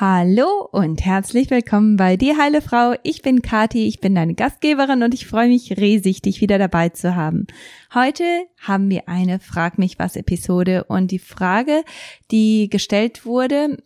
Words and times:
Hallo 0.00 0.68
und 0.70 1.04
herzlich 1.04 1.50
willkommen 1.50 1.96
bei 1.96 2.16
Die 2.16 2.36
Heile 2.36 2.62
Frau. 2.62 2.94
Ich 3.02 3.20
bin 3.22 3.42
Kati, 3.42 3.88
ich 3.88 3.98
bin 3.98 4.14
deine 4.14 4.34
Gastgeberin 4.34 5.02
und 5.02 5.12
ich 5.12 5.26
freue 5.26 5.48
mich 5.48 5.76
riesig, 5.76 6.22
dich 6.22 6.40
wieder 6.40 6.56
dabei 6.56 6.90
zu 6.90 7.16
haben. 7.16 7.48
Heute 7.92 8.22
haben 8.60 8.90
wir 8.90 9.08
eine 9.08 9.40
Frag 9.40 9.76
mich 9.76 9.98
was 9.98 10.14
Episode 10.14 10.84
und 10.84 11.10
die 11.10 11.18
Frage, 11.18 11.82
die 12.30 12.70
gestellt 12.70 13.26
wurde, 13.26 13.78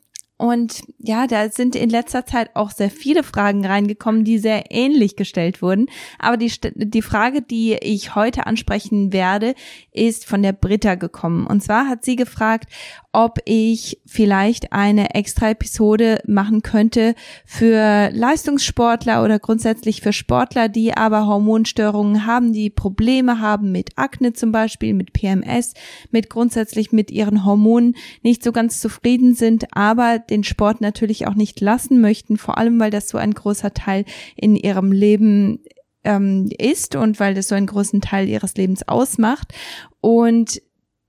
und 0.43 0.83
ja, 0.99 1.29
da 1.29 1.51
sind 1.51 1.77
in 1.77 1.89
letzter 1.89 2.27
Zeit 2.27 2.51
auch 2.55 2.73
sehr 2.73 2.91
viele 2.91 3.23
Fragen 3.23 3.65
reingekommen, 3.65 4.25
die 4.25 4.39
sehr 4.39 4.73
ähnlich 4.73 5.15
gestellt 5.15 5.63
wurden. 5.63 5.87
Aber 6.19 6.37
die, 6.37 6.53
die 6.75 7.01
Frage, 7.01 7.43
die 7.43 7.75
ich 7.75 8.17
heute 8.17 8.45
ansprechen 8.45 9.13
werde, 9.13 9.55
ist 9.93 10.27
von 10.27 10.43
der 10.43 10.53
Britta 10.53 10.97
gekommen. 10.97 11.47
Und 11.47 11.63
zwar 11.63 11.87
hat 11.87 12.05
sie 12.05 12.17
gefragt, 12.17 12.73
ob 13.13 13.39
ich 13.45 14.01
vielleicht 14.07 14.73
eine 14.73 15.15
extra 15.15 15.51
Episode 15.51 16.21
machen 16.27 16.63
könnte 16.63 17.15
für 17.45 18.11
Leistungssportler 18.11 19.23
oder 19.23 19.39
grundsätzlich 19.39 20.01
für 20.01 20.15
Sportler, 20.15 20.71
die 20.71 20.97
aber 20.97 21.27
Hormonstörungen 21.27 22.27
haben, 22.27 22.55
die 22.55 22.71
Probleme 22.71 23.39
haben 23.41 23.71
mit 23.71 23.91
Akne 23.97 24.33
zum 24.33 24.51
Beispiel, 24.51 24.95
mit 24.95 25.13
PMS, 25.13 25.75
mit 26.11 26.31
grundsätzlich 26.31 26.91
mit 26.91 27.11
ihren 27.11 27.45
Hormonen 27.45 27.97
nicht 28.23 28.43
so 28.43 28.51
ganz 28.51 28.81
zufrieden 28.81 29.35
sind, 29.35 29.67
aber 29.77 30.19
den 30.33 30.45
Sport 30.45 30.81
natürlich 30.81 31.27
auch 31.27 31.35
nicht 31.35 31.61
lassen 31.61 32.01
möchten, 32.01 32.37
vor 32.39 32.59
allem 32.59 32.81
weil 32.81 32.91
das 32.91 33.09
so 33.09 33.19
ein 33.19 33.35
großer 33.35 33.75
Teil 33.75 34.05
in 34.35 34.57
ihrem 34.57 34.91
Leben 34.91 35.61
ähm, 36.05 36.51
ist 36.59 36.97
und 36.97 37.21
weil 37.21 37.35
das 37.35 37.49
so 37.49 37.55
einen 37.55 37.67
großen 37.67 38.01
Teil 38.01 38.29
ihres 38.29 38.57
Lebens 38.57 38.89
ausmacht. 38.89 39.53
Und 40.01 40.61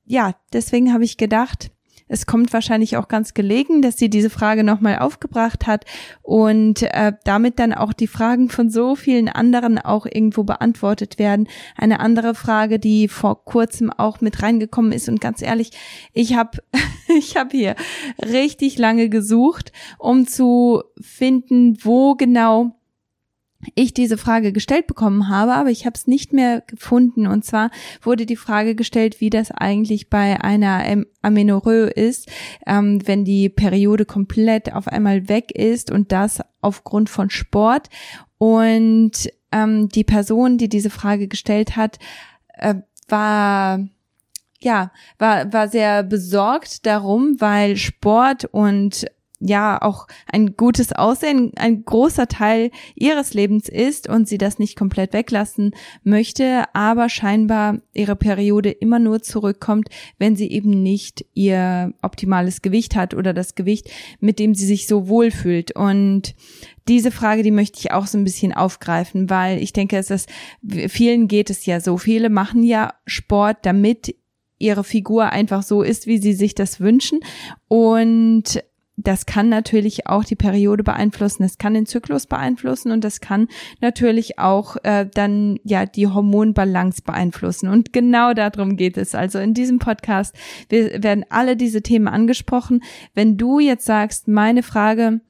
ja, 0.05 0.35
deswegen 0.51 0.93
habe 0.93 1.05
ich 1.05 1.17
gedacht, 1.17 1.71
es 2.07 2.25
kommt 2.25 2.53
wahrscheinlich 2.53 2.97
auch 2.97 3.07
ganz 3.07 3.33
gelegen, 3.33 3.81
dass 3.81 3.97
sie 3.97 4.09
diese 4.09 4.29
Frage 4.29 4.63
nochmal 4.63 4.99
aufgebracht 4.99 5.67
hat 5.67 5.85
und 6.21 6.83
äh, 6.83 7.13
damit 7.23 7.59
dann 7.59 7.73
auch 7.73 7.93
die 7.93 8.07
Fragen 8.07 8.49
von 8.49 8.69
so 8.69 8.95
vielen 8.95 9.29
anderen 9.29 9.77
auch 9.79 10.05
irgendwo 10.05 10.43
beantwortet 10.43 11.19
werden. 11.19 11.47
Eine 11.75 11.99
andere 11.99 12.35
Frage, 12.35 12.79
die 12.79 13.07
vor 13.07 13.45
kurzem 13.45 13.89
auch 13.91 14.21
mit 14.21 14.41
reingekommen 14.41 14.91
ist 14.91 15.09
und 15.09 15.21
ganz 15.21 15.41
ehrlich, 15.41 15.71
ich 16.13 16.35
habe 16.35 16.59
ich 17.17 17.35
habe 17.35 17.57
hier 17.57 17.75
richtig 18.21 18.77
lange 18.77 19.09
gesucht, 19.09 19.71
um 19.97 20.27
zu 20.27 20.83
finden, 20.99 21.77
wo 21.83 22.15
genau 22.15 22.75
ich 23.75 23.93
diese 23.93 24.17
Frage 24.17 24.51
gestellt 24.51 24.87
bekommen 24.87 25.29
habe, 25.29 25.53
aber 25.53 25.69
ich 25.69 25.85
habe 25.85 25.95
es 25.95 26.07
nicht 26.07 26.33
mehr 26.33 26.61
gefunden. 26.61 27.27
Und 27.27 27.45
zwar 27.45 27.71
wurde 28.01 28.25
die 28.25 28.35
Frage 28.35 28.75
gestellt, 28.75 29.21
wie 29.21 29.29
das 29.29 29.51
eigentlich 29.51 30.09
bei 30.09 30.41
einer 30.41 31.03
Amenorrhoe 31.21 31.89
ist, 31.89 32.29
ähm, 32.65 33.05
wenn 33.07 33.25
die 33.25 33.49
Periode 33.49 34.05
komplett 34.05 34.73
auf 34.73 34.87
einmal 34.87 35.29
weg 35.29 35.51
ist 35.51 35.91
und 35.91 36.11
das 36.11 36.41
aufgrund 36.61 37.09
von 37.09 37.29
Sport. 37.29 37.89
Und 38.37 39.29
ähm, 39.51 39.89
die 39.89 40.03
Person, 40.03 40.57
die 40.57 40.69
diese 40.69 40.89
Frage 40.89 41.27
gestellt 41.27 41.75
hat, 41.75 41.99
äh, 42.55 42.75
war 43.07 43.79
ja, 44.63 44.91
war, 45.19 45.51
war 45.51 45.67
sehr 45.67 46.03
besorgt 46.03 46.85
darum, 46.85 47.35
weil 47.39 47.75
Sport 47.77 48.45
und 48.45 49.05
ja 49.45 49.81
auch 49.81 50.07
ein 50.31 50.55
gutes 50.55 50.93
Aussehen 50.93 51.51
ein 51.57 51.83
großer 51.83 52.27
Teil 52.27 52.71
ihres 52.95 53.33
Lebens 53.33 53.67
ist 53.67 54.07
und 54.09 54.27
sie 54.27 54.37
das 54.37 54.59
nicht 54.59 54.77
komplett 54.77 55.13
weglassen 55.13 55.71
möchte, 56.03 56.63
aber 56.73 57.09
scheinbar 57.09 57.79
ihre 57.93 58.15
Periode 58.15 58.71
immer 58.71 58.99
nur 58.99 59.21
zurückkommt, 59.21 59.89
wenn 60.17 60.35
sie 60.35 60.49
eben 60.49 60.81
nicht 60.81 61.25
ihr 61.33 61.93
optimales 62.01 62.61
Gewicht 62.61 62.95
hat 62.95 63.13
oder 63.13 63.33
das 63.33 63.55
Gewicht, 63.55 63.89
mit 64.19 64.39
dem 64.39 64.55
sie 64.55 64.65
sich 64.65 64.87
so 64.87 65.07
wohlfühlt. 65.07 65.75
Und 65.75 66.35
diese 66.87 67.11
Frage, 67.11 67.43
die 67.43 67.51
möchte 67.51 67.79
ich 67.79 67.91
auch 67.91 68.07
so 68.07 68.17
ein 68.17 68.23
bisschen 68.23 68.53
aufgreifen, 68.53 69.29
weil 69.29 69.61
ich 69.61 69.73
denke, 69.73 69.97
es 69.97 70.09
ist, 70.09 70.29
vielen 70.87 71.27
geht 71.27 71.49
es 71.49 71.65
ja 71.65 71.79
so. 71.79 71.97
Viele 71.97 72.29
machen 72.29 72.63
ja 72.63 72.93
Sport, 73.05 73.57
damit 73.63 74.15
ihre 74.57 74.83
Figur 74.83 75.29
einfach 75.29 75.63
so 75.63 75.81
ist, 75.81 76.07
wie 76.07 76.17
sie 76.17 76.33
sich 76.33 76.55
das 76.55 76.79
wünschen. 76.79 77.19
Und 77.67 78.63
das 78.95 79.25
kann 79.25 79.49
natürlich 79.49 80.07
auch 80.07 80.23
die 80.23 80.35
Periode 80.35 80.83
beeinflussen, 80.83 81.43
das 81.43 81.57
kann 81.57 81.73
den 81.73 81.87
Zyklus 81.87 82.27
beeinflussen 82.27 82.91
und 82.91 83.03
das 83.03 83.21
kann 83.21 83.47
natürlich 83.81 84.37
auch 84.37 84.77
äh, 84.83 85.07
dann 85.11 85.59
ja 85.63 85.85
die 85.85 86.07
Hormonbalance 86.07 87.01
beeinflussen. 87.01 87.69
Und 87.69 87.91
genau 87.91 88.33
darum 88.33 88.77
geht 88.77 88.97
es. 88.97 89.15
Also 89.15 89.39
in 89.39 89.53
diesem 89.53 89.79
Podcast 89.79 90.35
wir 90.69 91.01
werden 91.01 91.25
alle 91.29 91.57
diese 91.57 91.81
Themen 91.81 92.07
angesprochen. 92.07 92.83
Wenn 93.15 93.37
du 93.37 93.59
jetzt 93.59 93.85
sagst, 93.85 94.27
meine 94.27 94.61
Frage 94.61 95.21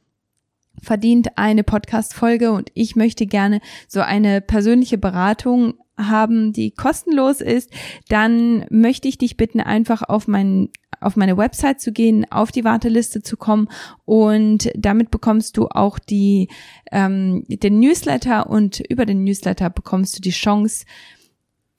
verdient 0.81 1.38
eine 1.38 1.63
Podcast-Folge 1.63 2.51
und 2.51 2.69
ich 2.74 2.95
möchte 2.95 3.25
gerne 3.25 3.62
so 3.88 4.01
eine 4.01 4.41
persönliche 4.41 4.97
Beratung 4.97 5.75
haben, 5.98 6.54
die 6.54 6.72
kostenlos 6.72 7.42
ist, 7.42 7.72
dann 8.09 8.66
möchte 8.70 9.08
ich 9.08 9.18
dich 9.18 9.38
bitten, 9.38 9.59
einfach 9.59 10.04
auf 10.04 10.28
meinen 10.28 10.70
auf 11.02 11.18
meine 11.18 11.36
Website 11.36 11.81
zu 11.81 11.92
gehen, 11.92 12.26
auf 12.31 12.52
die 12.52 12.64
Warteliste 12.64 13.22
zu 13.22 13.36
kommen 13.36 13.68
und 14.06 14.72
damit 14.76 15.12
bekommst 15.12 15.58
du 15.58 15.68
auch 15.68 16.00
die 16.00 16.48
ähm, 16.92 17.44
den 17.48 17.80
Newsletter 17.80 18.50
und 18.50 18.80
über 18.80 19.06
den 19.06 19.24
Newsletter 19.24 19.70
bekommst 19.70 20.18
du 20.18 20.22
die 20.22 20.31
Chance, 20.31 20.86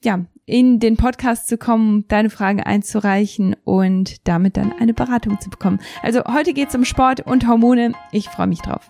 ja, 0.03 0.25
in 0.45 0.79
den 0.79 0.95
Podcast 0.95 1.47
zu 1.47 1.57
kommen, 1.57 2.07
deine 2.07 2.29
Fragen 2.29 2.61
einzureichen 2.61 3.55
und 3.63 4.27
damit 4.27 4.57
dann 4.57 4.71
eine 4.73 4.93
Beratung 4.93 5.39
zu 5.39 5.49
bekommen. 5.49 5.79
Also 6.03 6.23
heute 6.25 6.53
geht's 6.53 6.75
um 6.75 6.85
Sport 6.85 7.21
und 7.21 7.47
Hormone. 7.47 7.93
Ich 8.11 8.29
freue 8.29 8.47
mich 8.47 8.61
drauf. 8.61 8.89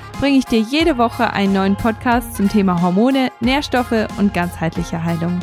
bringe 0.19 0.37
ich 0.37 0.45
dir 0.45 0.59
jede 0.59 0.97
Woche 0.97 1.31
einen 1.33 1.53
neuen 1.53 1.75
Podcast 1.75 2.35
zum 2.35 2.49
Thema 2.49 2.81
Hormone, 2.81 3.31
Nährstoffe 3.39 4.07
und 4.17 4.33
ganzheitliche 4.33 5.03
Heilung. 5.03 5.39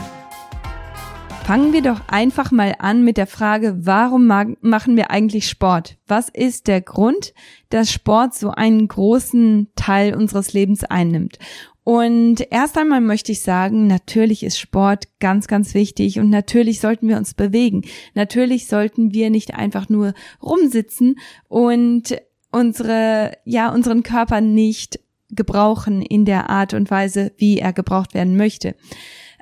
Fangen 1.45 1.73
wir 1.73 1.81
doch 1.81 2.01
einfach 2.09 2.51
mal 2.51 2.75
an 2.79 3.05
mit 3.05 3.17
der 3.17 3.27
Frage, 3.27 3.87
warum 3.87 4.27
machen 4.27 4.97
wir 4.97 5.11
eigentlich 5.11 5.49
Sport? 5.49 5.97
Was 6.07 6.29
ist 6.29 6.67
der 6.67 6.83
Grund, 6.83 7.33
dass 7.71 7.91
Sport 7.91 8.35
so 8.35 8.51
einen 8.51 8.87
großen 8.87 9.69
Teil 9.75 10.15
unseres 10.15 10.53
Lebens 10.53 10.85
einnimmt? 10.85 11.39
Und 11.85 12.47
erst 12.51 12.77
einmal 12.77 13.01
möchte 13.01 13.33
ich 13.33 13.41
sagen, 13.41 13.87
natürlich 13.87 14.43
ist 14.43 14.59
Sport 14.59 15.05
ganz, 15.21 15.47
ganz 15.47 15.73
wichtig 15.73 16.21
und 16.21 16.29
natürlich 16.29 16.81
sollten 16.81 17.09
wir 17.09 17.17
uns 17.17 17.33
bewegen. 17.33 17.81
Natürlich 18.13 18.67
sollten 18.67 19.15
wir 19.15 19.31
nicht 19.31 19.55
einfach 19.55 19.89
nur 19.89 20.13
rumsitzen 20.43 21.19
und 21.49 22.15
unsere, 22.51 23.33
ja, 23.45 23.73
unseren 23.73 24.03
Körper 24.03 24.41
nicht 24.41 25.01
gebrauchen 25.31 26.03
in 26.03 26.25
der 26.25 26.49
Art 26.49 26.75
und 26.75 26.91
Weise, 26.91 27.33
wie 27.37 27.59
er 27.59 27.73
gebraucht 27.73 28.15
werden 28.15 28.37
möchte. 28.37 28.75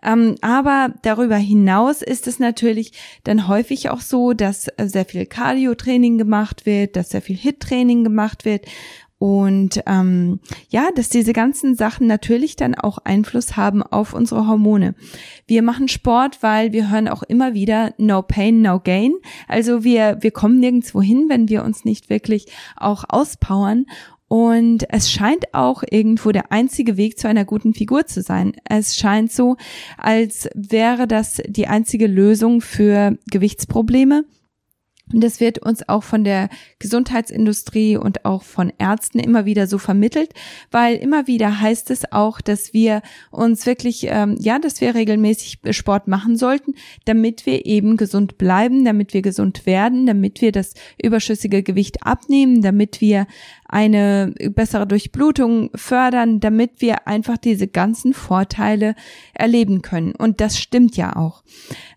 Ähm, 0.03 0.37
aber 0.41 0.95
darüber 1.03 1.37
hinaus 1.37 2.03
ist 2.03 2.27
es 2.27 2.39
natürlich 2.39 2.93
dann 3.25 3.49
häufig 3.49 3.91
auch 3.91 4.01
so, 4.01 4.33
dass 4.33 4.69
sehr 4.79 5.05
viel 5.05 5.27
Cardio-Training 5.27 6.19
gemacht 6.19 6.67
wird, 6.67 6.97
dass 6.97 7.11
sehr 7.11 7.23
viel 7.23 7.37
Hit-Training 7.37 8.05
gemacht 8.05 8.45
wird 8.45 8.67
und 9.19 9.83
ähm, 9.87 10.41
ja, 10.69 10.91
dass 10.95 11.09
diese 11.09 11.33
ganzen 11.33 11.75
Sachen 11.75 12.07
natürlich 12.07 12.55
dann 12.57 12.75
auch 12.75 12.99
Einfluss 12.99 13.57
haben 13.57 13.83
auf 13.83 14.13
unsere 14.13 14.47
Hormone. 14.47 14.95
Wir 15.47 15.63
machen 15.63 15.89
Sport, 15.89 16.43
weil 16.43 16.73
wir 16.73 16.91
hören 16.91 17.09
auch 17.09 17.23
immer 17.23 17.55
wieder 17.55 17.95
No 17.97 18.21
Pain, 18.21 18.61
No 18.61 18.79
Gain. 18.79 19.15
Also 19.49 19.85
wir, 19.85 20.19
wir 20.21 20.33
kommen 20.33 20.61
nirgendwo 20.61 21.01
hin, 21.01 21.27
wenn 21.29 21.49
wir 21.49 21.65
uns 21.65 21.85
nicht 21.87 22.11
wirklich 22.11 22.47
auch 22.77 23.05
auspowern. 23.09 23.87
Und 24.29 24.85
es 24.91 25.11
scheint 25.11 25.55
auch 25.55 25.83
irgendwo 25.89 26.33
der 26.33 26.51
einzige 26.53 26.97
Weg 26.97 27.19
zu 27.19 27.29
einer 27.29 27.45
guten 27.45 27.73
Figur 27.73 28.07
zu 28.07 28.23
sein. 28.23 28.53
Es 28.69 28.97
scheint 28.97 29.33
so, 29.33 29.57
als 29.97 30.49
wäre 30.55 31.07
das 31.07 31.41
die 31.47 31.69
einzige 31.69 32.09
Lösung 32.09 32.61
für 32.61 33.17
Gewichtsprobleme 33.31 34.25
Und 35.13 35.23
das 35.23 35.39
wird 35.39 35.59
uns 35.59 35.89
auch 35.89 36.03
von 36.03 36.25
der 36.25 36.49
Gesundheitsindustrie 36.81 37.97
und 37.97 38.25
auch 38.25 38.43
von 38.43 38.73
Ärzten 38.79 39.21
immer 39.21 39.45
wieder 39.45 39.69
so 39.69 39.79
vermittelt, 39.79 40.33
weil 40.73 40.97
immer 40.97 41.29
wieder 41.29 41.61
heißt 41.61 41.93
es 41.93 42.11
auch, 42.11 42.41
dass 42.41 42.75
wir 42.75 43.03
uns 43.31 43.67
wirklich, 43.67 44.09
ähm, 44.11 44.37
ja, 44.41 44.59
dass 44.59 44.81
wir 44.81 44.97
regelmäßig 44.97 45.61
Sport 45.71 46.09
machen 46.09 46.37
sollten, 46.37 46.75
damit 47.05 47.47
wir 47.47 47.67
eben 47.67 47.97
gesund 47.97 48.37
bleiben, 48.37 48.85
damit 48.85 49.15
wir 49.15 49.23
gesund 49.23 49.65
werden, 49.65 50.07
damit 50.07 50.41
wir 50.41 50.51
das 50.51 50.75
überschüssige 51.01 51.63
Gewicht 51.63 52.03
abnehmen, 52.03 52.63
damit 52.63 53.01
wir 53.01 53.29
eine 53.69 54.35
bessere 54.55 54.87
Durchblutung 54.87 55.71
fördern, 55.75 56.41
damit 56.41 56.81
wir 56.81 57.07
einfach 57.07 57.37
diese 57.37 57.69
ganzen 57.69 58.13
Vorteile 58.13 58.95
erleben 59.35 59.83
können. 59.83 60.15
Und 60.17 60.41
das 60.41 60.59
stimmt 60.59 60.97
ja 60.97 61.15
auch. 61.15 61.43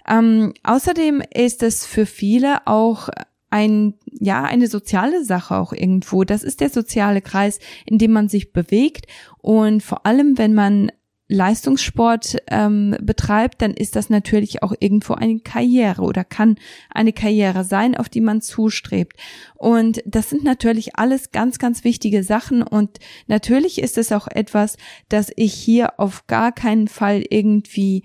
Ähm, 0.09 0.53
außerdem 0.63 1.21
ist 1.33 1.63
es 1.63 1.85
für 1.85 2.05
viele 2.05 2.65
auch 2.67 3.09
ein, 3.51 3.95
ja, 4.11 4.43
eine 4.43 4.67
soziale 4.67 5.23
Sache 5.23 5.55
auch 5.57 5.73
irgendwo. 5.73 6.23
Das 6.23 6.43
ist 6.43 6.61
der 6.61 6.69
soziale 6.69 7.21
Kreis, 7.21 7.59
in 7.85 7.97
dem 7.97 8.11
man 8.11 8.29
sich 8.29 8.51
bewegt. 8.51 9.07
Und 9.39 9.81
vor 9.83 10.05
allem, 10.05 10.37
wenn 10.37 10.53
man 10.53 10.91
Leistungssport 11.31 12.37
ähm, 12.47 12.97
betreibt, 13.01 13.61
dann 13.61 13.75
ist 13.75 13.95
das 13.95 14.09
natürlich 14.09 14.63
auch 14.63 14.73
irgendwo 14.79 15.13
eine 15.13 15.39
Karriere 15.39 16.01
oder 16.01 16.23
kann 16.23 16.55
eine 16.89 17.13
Karriere 17.13 17.63
sein, 17.63 17.95
auf 17.95 18.09
die 18.09 18.19
man 18.19 18.41
zustrebt. 18.41 19.15
Und 19.55 20.01
das 20.07 20.31
sind 20.31 20.43
natürlich 20.43 20.95
alles 20.95 21.31
ganz, 21.31 21.59
ganz 21.59 21.83
wichtige 21.83 22.23
Sachen. 22.23 22.63
Und 22.63 22.97
natürlich 23.27 23.79
ist 23.79 23.99
es 23.99 24.11
auch 24.11 24.27
etwas, 24.27 24.77
dass 25.07 25.31
ich 25.35 25.53
hier 25.53 25.99
auf 25.99 26.25
gar 26.25 26.51
keinen 26.51 26.87
Fall 26.87 27.23
irgendwie 27.29 28.03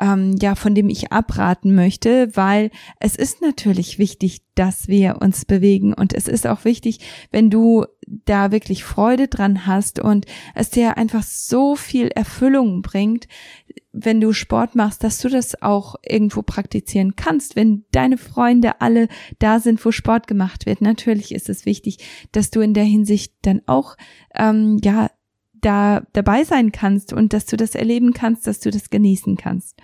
ähm, 0.00 0.36
ja, 0.40 0.54
von 0.54 0.74
dem 0.74 0.88
ich 0.88 1.12
abraten 1.12 1.74
möchte, 1.74 2.28
weil 2.34 2.70
es 3.00 3.16
ist 3.16 3.42
natürlich 3.42 3.98
wichtig, 3.98 4.42
dass 4.54 4.88
wir 4.88 5.18
uns 5.20 5.44
bewegen 5.44 5.94
und 5.94 6.12
es 6.12 6.28
ist 6.28 6.46
auch 6.46 6.64
wichtig, 6.64 7.00
wenn 7.30 7.50
du 7.50 7.84
da 8.06 8.50
wirklich 8.50 8.84
Freude 8.84 9.28
dran 9.28 9.66
hast 9.66 10.00
und 10.00 10.26
es 10.54 10.70
dir 10.70 10.96
einfach 10.96 11.22
so 11.22 11.76
viel 11.76 12.08
Erfüllung 12.08 12.82
bringt, 12.82 13.28
wenn 13.92 14.20
du 14.20 14.32
Sport 14.32 14.74
machst, 14.74 15.02
dass 15.04 15.18
du 15.18 15.28
das 15.28 15.62
auch 15.62 15.96
irgendwo 16.06 16.42
praktizieren 16.42 17.16
kannst, 17.16 17.56
wenn 17.56 17.84
deine 17.90 18.18
Freunde 18.18 18.80
alle 18.80 19.08
da 19.38 19.60
sind, 19.60 19.84
wo 19.84 19.90
Sport 19.90 20.26
gemacht 20.26 20.66
wird. 20.66 20.80
Natürlich 20.80 21.34
ist 21.34 21.48
es 21.48 21.66
wichtig, 21.66 21.98
dass 22.32 22.50
du 22.50 22.60
in 22.60 22.74
der 22.74 22.84
Hinsicht 22.84 23.34
dann 23.42 23.62
auch 23.66 23.96
ähm, 24.34 24.78
ja 24.82 25.10
da 25.60 26.06
dabei 26.12 26.44
sein 26.44 26.72
kannst 26.72 27.12
und 27.12 27.32
dass 27.32 27.46
du 27.46 27.56
das 27.56 27.74
erleben 27.74 28.12
kannst, 28.12 28.46
dass 28.46 28.60
du 28.60 28.70
das 28.70 28.90
genießen 28.90 29.36
kannst. 29.36 29.76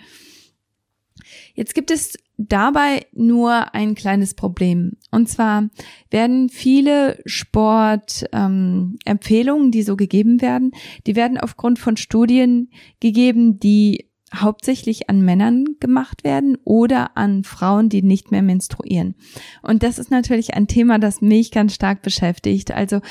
Jetzt 1.53 1.73
gibt 1.73 1.91
es 1.91 2.17
dabei 2.37 3.05
nur 3.13 3.73
ein 3.73 3.95
kleines 3.95 4.33
Problem. 4.33 4.97
Und 5.11 5.29
zwar 5.29 5.69
werden 6.11 6.49
viele 6.49 7.21
Sportempfehlungen, 7.25 9.65
ähm, 9.65 9.71
die 9.71 9.83
so 9.83 9.95
gegeben 9.95 10.41
werden, 10.41 10.71
die 11.07 11.15
werden 11.15 11.37
aufgrund 11.37 11.79
von 11.79 11.95
Studien 11.97 12.69
gegeben, 12.99 13.59
die 13.59 14.09
hauptsächlich 14.33 15.09
an 15.09 15.21
Männern 15.21 15.65
gemacht 15.79 16.23
werden 16.23 16.57
oder 16.63 17.15
an 17.15 17.43
Frauen, 17.43 17.89
die 17.89 18.01
nicht 18.01 18.31
mehr 18.31 18.41
menstruieren. 18.41 19.15
Und 19.61 19.83
das 19.83 19.99
ist 19.99 20.11
natürlich 20.11 20.55
ein 20.55 20.67
Thema, 20.67 20.97
das 20.97 21.21
mich 21.21 21.51
ganz 21.51 21.75
stark 21.75 22.01
beschäftigt. 22.01 22.71
Also 22.71 23.01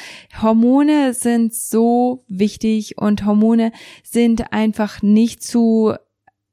Hormone 0.43 1.15
sind 1.15 1.55
so 1.55 2.25
wichtig 2.29 2.99
und 2.99 3.25
Hormone 3.25 3.73
sind 4.03 4.53
einfach 4.53 5.03
nicht 5.03 5.43
zu 5.43 5.95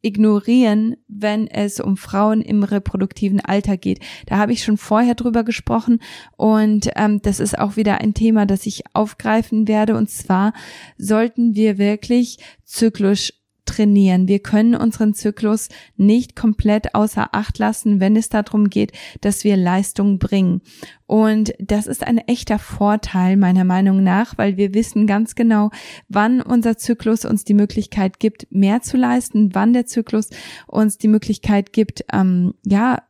ignorieren, 0.04 0.96
wenn 1.08 1.48
es 1.48 1.80
um 1.80 1.96
Frauen 1.96 2.42
im 2.42 2.63
reproduktiven 2.63 3.40
Alter 3.40 3.78
geht. 3.78 4.00
Da 4.25 4.38
habe 4.38 4.54
ich 4.54 4.63
schon 4.63 4.78
vorher 4.78 5.16
drüber 5.16 5.44
gesprochen 5.44 6.00
und 6.38 6.90
ähm, 6.96 7.22
das 7.22 7.40
ist 7.40 7.58
auch 7.58 7.75
wieder 7.75 8.02
ein 8.02 8.13
Thema, 8.13 8.46
das 8.46 8.66
ich 8.66 8.84
aufgreifen 8.94 9.68
werde. 9.68 9.96
Und 9.96 10.10
zwar 10.10 10.54
sollten 10.98 11.56
wir 11.56 11.78
wirklich 11.78 12.40
zyklisch 12.63 13.34
trainieren. 13.71 14.27
Wir 14.27 14.39
können 14.39 14.75
unseren 14.75 15.13
Zyklus 15.13 15.69
nicht 15.97 16.35
komplett 16.35 16.94
außer 16.94 17.29
Acht 17.31 17.57
lassen, 17.57 18.00
wenn 18.00 18.15
es 18.15 18.29
darum 18.29 18.69
geht, 18.69 18.91
dass 19.21 19.44
wir 19.44 19.56
Leistung 19.56 20.19
bringen. 20.19 20.62
Und 21.07 21.53
das 21.59 21.88
ist 21.88 22.06
ein 22.06 22.18
echter 22.19 22.59
Vorteil 22.59 23.38
meiner 23.38 23.63
Meinung 23.63 24.03
nach, 24.03 24.38
weil 24.38 24.57
wir 24.57 24.73
wissen 24.73 25.07
ganz 25.07 25.35
genau, 25.35 25.71
wann 26.07 26.41
unser 26.41 26.77
Zyklus 26.77 27.25
uns 27.25 27.44
die 27.44 27.53
Möglichkeit 27.53 28.19
gibt, 28.19 28.47
mehr 28.50 28.81
zu 28.81 28.97
leisten, 28.97 29.53
wann 29.53 29.74
der 29.74 29.85
Zyklus 29.85 30.29
uns 30.67 30.97
die 30.97 31.07
Möglichkeit 31.09 31.74
gibt, 31.74 32.06
ähm, 32.13 32.53
ja, 32.65 33.03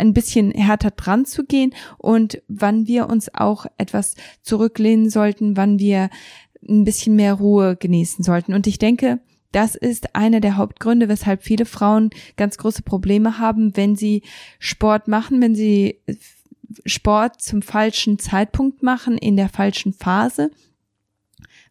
ein 0.00 0.14
bisschen 0.14 0.52
härter 0.52 0.92
dran 0.92 1.24
zu 1.24 1.44
gehen 1.44 1.74
und 1.98 2.40
wann 2.46 2.86
wir 2.86 3.08
uns 3.08 3.34
auch 3.34 3.66
etwas 3.78 4.14
zurücklehnen 4.42 5.10
sollten, 5.10 5.56
wann 5.56 5.80
wir 5.80 6.10
ein 6.68 6.84
bisschen 6.84 7.16
mehr 7.16 7.34
Ruhe 7.34 7.76
genießen 7.76 8.24
sollten. 8.24 8.54
Und 8.54 8.66
ich 8.66 8.78
denke, 8.78 9.20
das 9.52 9.74
ist 9.74 10.14
einer 10.14 10.40
der 10.40 10.56
Hauptgründe, 10.56 11.08
weshalb 11.08 11.42
viele 11.42 11.64
Frauen 11.64 12.10
ganz 12.36 12.58
große 12.58 12.82
Probleme 12.82 13.38
haben, 13.38 13.76
wenn 13.76 13.96
sie 13.96 14.22
Sport 14.58 15.08
machen, 15.08 15.40
wenn 15.40 15.54
sie 15.54 16.00
Sport 16.84 17.40
zum 17.40 17.62
falschen 17.62 18.18
Zeitpunkt 18.18 18.82
machen, 18.82 19.16
in 19.16 19.36
der 19.36 19.48
falschen 19.48 19.92
Phase, 19.92 20.50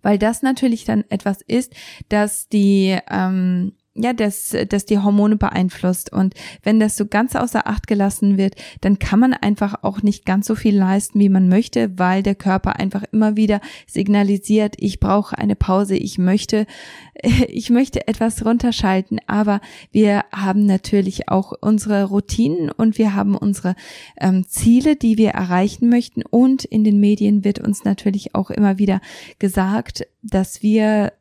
weil 0.02 0.18
das 0.18 0.42
natürlich 0.42 0.86
dann 0.86 1.04
etwas 1.10 1.42
ist, 1.42 1.74
dass 2.10 2.48
die 2.48 2.98
ähm, 3.10 3.74
ja, 3.98 4.14
dass, 4.14 4.56
dass 4.70 4.86
die 4.86 5.00
Hormone 5.00 5.36
beeinflusst. 5.36 6.12
Und 6.14 6.34
wenn 6.64 6.80
das 6.80 6.96
so 6.96 7.06
ganz 7.06 7.36
außer 7.36 7.68
Acht 7.68 7.88
gelassen 7.88 8.38
wird, 8.38 8.56
dann 8.82 9.00
kann 9.00 9.20
man 9.20 9.34
einfach 9.34 9.84
auch 9.84 10.02
nicht 10.02 10.26
ganz 10.26 10.48
so 10.48 10.56
viel 10.56 10.78
leisten, 10.78 11.20
wie 11.20 11.30
man 11.30 11.50
möchte, 11.50 11.98
weil 11.98 12.24
der 12.24 12.36
Körper 12.36 12.80
einfach 12.80 13.04
immer 13.12 13.36
wieder 13.36 13.60
signalisiert, 13.88 14.76
ich 14.78 15.00
brauche 15.00 15.38
eine 15.38 15.56
Pause, 15.56 15.96
ich 15.96 16.18
möchte, 16.18 16.66
ich 17.48 17.70
möchte 17.70 18.08
etwas 18.08 18.46
runterschalten. 18.46 19.20
Aber 19.28 19.62
wir 19.92 20.26
haben 20.32 20.66
natürlich 20.66 21.30
auch 21.30 21.54
unsere 21.60 22.06
Routinen 22.06 22.70
und 22.70 22.98
wir 22.98 23.14
haben 23.16 23.36
unsere 23.36 23.76
ähm, 24.20 24.46
Ziele, 24.48 24.96
die 24.96 25.18
wir 25.18 25.32
erreichen 25.32 25.90
möchten. 25.90 26.22
Und 26.24 26.66
in 26.66 26.84
den 26.84 27.00
Medien 27.00 27.44
wird 27.44 27.60
uns 27.60 27.84
natürlich 27.84 28.36
auch 28.36 28.50
immer 28.52 28.78
wieder 28.78 29.02
gesagt, 29.40 30.08
dass 30.22 30.62
wir 30.62 31.14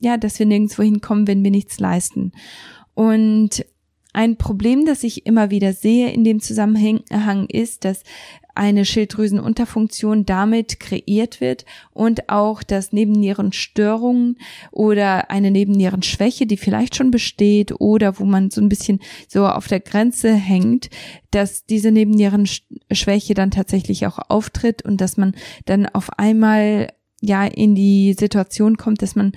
ja, 0.00 0.16
dass 0.16 0.38
wir 0.38 0.46
nirgendwo 0.46 0.82
hinkommen, 0.82 1.26
wenn 1.26 1.42
wir 1.44 1.50
nichts 1.50 1.80
leisten. 1.80 2.32
Und 2.94 3.64
ein 4.12 4.36
Problem, 4.36 4.86
das 4.86 5.04
ich 5.04 5.26
immer 5.26 5.50
wieder 5.50 5.74
sehe 5.74 6.10
in 6.10 6.24
dem 6.24 6.40
Zusammenhang 6.40 7.46
ist, 7.48 7.84
dass 7.84 8.02
eine 8.56 8.86
Schilddrüsenunterfunktion 8.86 10.24
damit 10.24 10.80
kreiert 10.80 11.42
wird 11.42 11.66
und 11.92 12.30
auch, 12.30 12.62
dass 12.62 12.92
Nebennierenstörungen 12.92 14.38
oder 14.72 15.30
eine 15.30 15.50
Nebennierenschwäche, 15.50 16.46
die 16.46 16.56
vielleicht 16.56 16.96
schon 16.96 17.10
besteht 17.10 17.78
oder 17.78 18.18
wo 18.18 18.24
man 18.24 18.50
so 18.50 18.62
ein 18.62 18.70
bisschen 18.70 19.00
so 19.28 19.46
auf 19.46 19.68
der 19.68 19.80
Grenze 19.80 20.34
hängt, 20.34 20.88
dass 21.30 21.66
diese 21.66 21.92
Nebennierenschwäche 21.92 23.34
dann 23.34 23.50
tatsächlich 23.50 24.06
auch 24.06 24.18
auftritt 24.30 24.82
und 24.82 25.02
dass 25.02 25.18
man 25.18 25.34
dann 25.66 25.86
auf 25.86 26.18
einmal 26.18 26.90
ja 27.20 27.44
in 27.44 27.74
die 27.74 28.14
Situation 28.18 28.78
kommt, 28.78 29.02
dass 29.02 29.14
man 29.14 29.32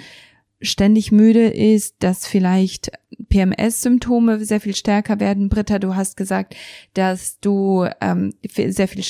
ständig 0.62 1.12
müde 1.12 1.48
ist, 1.48 1.96
dass 2.00 2.28
vielleicht 2.28 2.92
PMS-Symptome 3.30 4.44
sehr 4.44 4.60
viel 4.60 4.75
stärker 4.75 5.20
werden. 5.20 5.50
Britta, 5.50 5.80
du 5.80 5.96
hast 5.96 6.18
gesagt, 6.18 6.56
dass 6.94 7.39
du 7.39 7.88
ähm, 8.01 8.34
sehr 8.44 8.88
viel, 8.88 9.04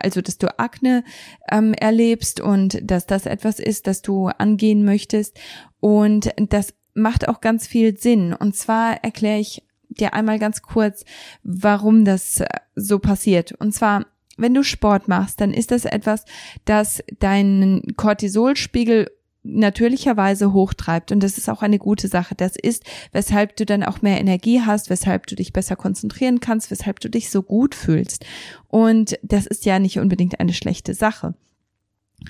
also 0.00 0.20
dass 0.20 0.38
du 0.38 0.58
Akne 0.58 1.04
ähm, 1.50 1.74
erlebst 1.74 2.40
und 2.40 2.80
dass 2.82 3.06
das 3.06 3.26
etwas 3.26 3.60
ist, 3.60 3.86
das 3.86 4.02
du 4.02 4.26
angehen 4.26 4.84
möchtest. 4.84 5.38
Und 5.80 6.32
das 6.36 6.74
macht 6.94 7.28
auch 7.28 7.40
ganz 7.40 7.66
viel 7.66 7.96
Sinn. 7.98 8.32
Und 8.32 8.56
zwar 8.56 9.04
erkläre 9.04 9.40
ich 9.40 9.62
dir 9.88 10.14
einmal 10.14 10.38
ganz 10.38 10.62
kurz, 10.62 11.04
warum 11.42 12.04
das 12.04 12.40
äh, 12.40 12.46
so 12.74 12.98
passiert. 12.98 13.52
Und 13.52 13.72
zwar 13.72 14.06
wenn 14.38 14.52
du 14.52 14.62
Sport 14.62 15.08
machst, 15.08 15.40
dann 15.40 15.54
ist 15.54 15.70
das 15.70 15.86
etwas, 15.86 16.26
das 16.66 17.02
deinen 17.20 17.96
Cortisolspiegel 17.96 19.10
natürlicherweise 19.46 20.52
hochtreibt. 20.52 21.12
Und 21.12 21.22
das 21.22 21.38
ist 21.38 21.48
auch 21.48 21.62
eine 21.62 21.78
gute 21.78 22.08
Sache. 22.08 22.34
Das 22.34 22.56
ist, 22.56 22.84
weshalb 23.12 23.56
du 23.56 23.64
dann 23.64 23.82
auch 23.82 24.02
mehr 24.02 24.20
Energie 24.20 24.60
hast, 24.60 24.90
weshalb 24.90 25.26
du 25.26 25.36
dich 25.36 25.52
besser 25.52 25.76
konzentrieren 25.76 26.40
kannst, 26.40 26.70
weshalb 26.70 27.00
du 27.00 27.08
dich 27.08 27.30
so 27.30 27.42
gut 27.42 27.74
fühlst. 27.74 28.24
Und 28.68 29.18
das 29.22 29.46
ist 29.46 29.64
ja 29.64 29.78
nicht 29.78 29.98
unbedingt 29.98 30.40
eine 30.40 30.52
schlechte 30.52 30.94
Sache. 30.94 31.34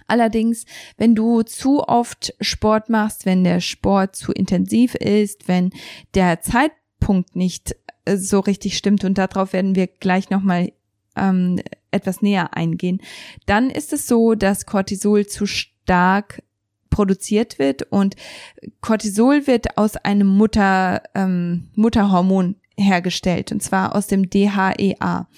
Allerdings, 0.07 0.65
wenn 0.97 1.15
du 1.15 1.43
zu 1.43 1.83
oft 1.83 2.35
Sport 2.41 2.89
machst, 2.89 3.25
wenn 3.25 3.45
der 3.45 3.61
Sport 3.61 4.17
zu 4.17 4.33
intensiv 4.33 4.95
ist, 4.95 5.49
wenn 5.49 5.71
der 6.15 6.41
Zeitpunkt 6.41 7.37
nicht 7.37 7.77
äh, 8.05 8.17
so 8.17 8.41
richtig 8.41 8.77
stimmt 8.77 9.05
und 9.05 9.19
darauf 9.19 9.53
werden 9.53 9.77
wir 9.77 9.87
gleich 9.87 10.31
nochmal 10.31 10.73
ähm, 11.17 11.61
etwas 11.91 12.21
näher 12.21 12.57
eingehen, 12.57 13.01
dann 13.47 13.71
ist 13.71 13.93
es 13.93 14.07
so, 14.07 14.35
dass 14.35 14.67
Cortisol 14.67 15.27
zu 15.27 15.47
stark 15.47 16.43
produziert 16.97 17.59
wird 17.59 17.83
und 17.83 18.17
Cortisol 18.81 19.47
wird 19.47 19.77
aus 19.77 19.97
einem 19.97 20.29
Mutter, 20.29 21.03
ähm, 21.15 21.69
Mutterhormon 21.75 22.57
hergestellt 22.79 23.53
und 23.53 23.63
zwar 23.63 23.95
aus 23.95 24.07
dem 24.07 24.31
DHEA. 24.31 25.29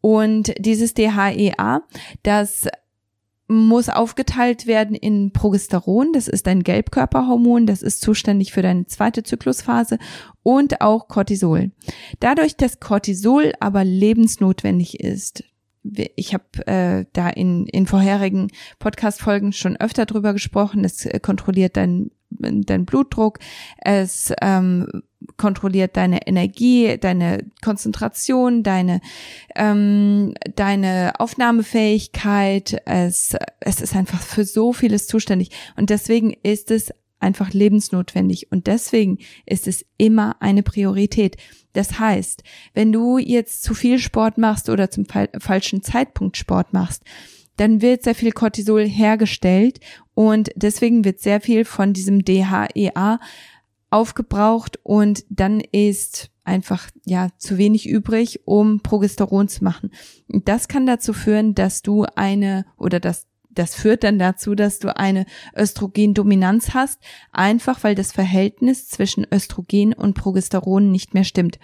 Und 0.00 0.52
dieses 0.58 0.94
DHEA, 0.94 1.82
das 2.24 2.66
muss 3.46 3.88
aufgeteilt 3.88 4.66
werden 4.66 4.96
in 4.96 5.32
Progesteron, 5.32 6.12
das 6.12 6.26
ist 6.26 6.48
ein 6.48 6.64
Gelbkörperhormon, 6.64 7.66
das 7.66 7.82
ist 7.82 8.00
zuständig 8.00 8.52
für 8.52 8.62
deine 8.62 8.86
zweite 8.86 9.22
Zyklusphase 9.22 9.98
und 10.42 10.80
auch 10.80 11.06
Cortisol. 11.06 11.70
Dadurch, 12.18 12.56
dass 12.56 12.80
Cortisol 12.80 13.52
aber 13.60 13.84
lebensnotwendig 13.84 14.98
ist, 14.98 15.44
ich 16.16 16.34
habe 16.34 16.66
äh, 16.66 17.04
da 17.12 17.28
in, 17.28 17.66
in 17.66 17.86
vorherigen 17.86 18.50
Podcast-Folgen 18.78 19.52
schon 19.52 19.76
öfter 19.76 20.06
drüber 20.06 20.32
gesprochen, 20.32 20.84
es 20.84 21.06
äh, 21.06 21.20
kontrolliert 21.20 21.76
dein, 21.76 22.10
dein 22.30 22.84
Blutdruck, 22.84 23.38
es 23.78 24.32
ähm, 24.42 25.02
kontrolliert 25.36 25.96
deine 25.96 26.26
Energie, 26.26 26.98
deine 26.98 27.44
Konzentration, 27.62 28.62
deine 28.62 29.00
ähm, 29.54 30.34
deine 30.54 31.14
Aufnahmefähigkeit. 31.18 32.80
Es 32.84 33.34
es 33.60 33.80
ist 33.80 33.96
einfach 33.96 34.20
für 34.20 34.44
so 34.44 34.72
vieles 34.72 35.06
zuständig. 35.06 35.50
Und 35.76 35.90
deswegen 35.90 36.32
ist 36.42 36.70
es 36.70 36.92
einfach 37.18 37.52
lebensnotwendig 37.52 38.50
und 38.52 38.66
deswegen 38.66 39.18
ist 39.46 39.66
es 39.66 39.84
immer 39.96 40.36
eine 40.40 40.62
Priorität. 40.62 41.36
Das 41.72 41.98
heißt, 41.98 42.42
wenn 42.74 42.92
du 42.92 43.18
jetzt 43.18 43.62
zu 43.62 43.74
viel 43.74 43.98
Sport 43.98 44.38
machst 44.38 44.68
oder 44.68 44.90
zum 44.90 45.06
falschen 45.06 45.82
Zeitpunkt 45.82 46.36
Sport 46.36 46.72
machst, 46.72 47.02
dann 47.56 47.80
wird 47.80 48.02
sehr 48.02 48.14
viel 48.14 48.32
Cortisol 48.32 48.86
hergestellt 48.86 49.80
und 50.14 50.50
deswegen 50.56 51.04
wird 51.04 51.20
sehr 51.20 51.40
viel 51.40 51.64
von 51.64 51.92
diesem 51.92 52.24
DHEA 52.24 53.18
aufgebraucht 53.90 54.78
und 54.82 55.24
dann 55.30 55.60
ist 55.60 56.30
einfach 56.44 56.90
ja 57.04 57.28
zu 57.38 57.58
wenig 57.58 57.88
übrig, 57.88 58.40
um 58.44 58.80
Progesteron 58.80 59.48
zu 59.48 59.64
machen. 59.64 59.90
Das 60.28 60.68
kann 60.68 60.86
dazu 60.86 61.12
führen, 61.12 61.54
dass 61.54 61.82
du 61.82 62.04
eine 62.14 62.66
oder 62.76 63.00
das 63.00 63.26
das 63.56 63.74
führt 63.74 64.04
dann 64.04 64.18
dazu, 64.18 64.54
dass 64.54 64.78
du 64.78 64.96
eine 64.96 65.26
Östrogendominanz 65.56 66.74
hast, 66.74 67.00
einfach 67.32 67.82
weil 67.82 67.94
das 67.94 68.12
Verhältnis 68.12 68.88
zwischen 68.88 69.26
Östrogen 69.32 69.92
und 69.92 70.14
Progesteron 70.14 70.90
nicht 70.90 71.14
mehr 71.14 71.24
stimmt. 71.24 71.58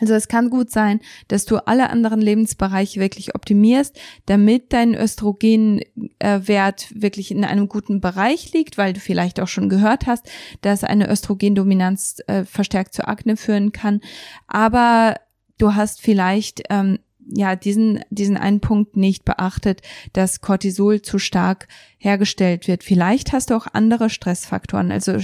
Also 0.00 0.14
es 0.14 0.26
kann 0.26 0.48
gut 0.48 0.70
sein, 0.70 1.00
dass 1.28 1.44
du 1.44 1.66
alle 1.66 1.90
anderen 1.90 2.20
Lebensbereiche 2.20 2.98
wirklich 2.98 3.34
optimierst, 3.34 3.98
damit 4.24 4.72
dein 4.72 4.94
Östrogenwert 4.94 6.88
wirklich 6.94 7.30
in 7.30 7.44
einem 7.44 7.68
guten 7.68 8.00
Bereich 8.00 8.52
liegt, 8.52 8.78
weil 8.78 8.94
du 8.94 9.00
vielleicht 9.00 9.38
auch 9.38 9.48
schon 9.48 9.68
gehört 9.68 10.06
hast, 10.06 10.30
dass 10.62 10.82
eine 10.82 11.10
Östrogendominanz 11.10 12.22
äh, 12.26 12.44
verstärkt 12.44 12.94
zu 12.94 13.06
Akne 13.06 13.36
führen 13.36 13.72
kann. 13.72 14.00
Aber 14.46 15.16
du 15.58 15.74
hast 15.74 16.00
vielleicht 16.00 16.62
ähm, 16.70 16.98
ja 17.26 17.56
diesen 17.56 18.00
diesen 18.10 18.36
einen 18.36 18.60
Punkt 18.60 18.96
nicht 18.96 19.24
beachtet, 19.24 19.82
dass 20.12 20.40
Cortisol 20.40 21.02
zu 21.02 21.18
stark 21.18 21.68
hergestellt 21.98 22.68
wird. 22.68 22.84
Vielleicht 22.84 23.32
hast 23.32 23.50
du 23.50 23.54
auch 23.54 23.66
andere 23.72 24.10
Stressfaktoren. 24.10 24.90
Also 24.90 25.18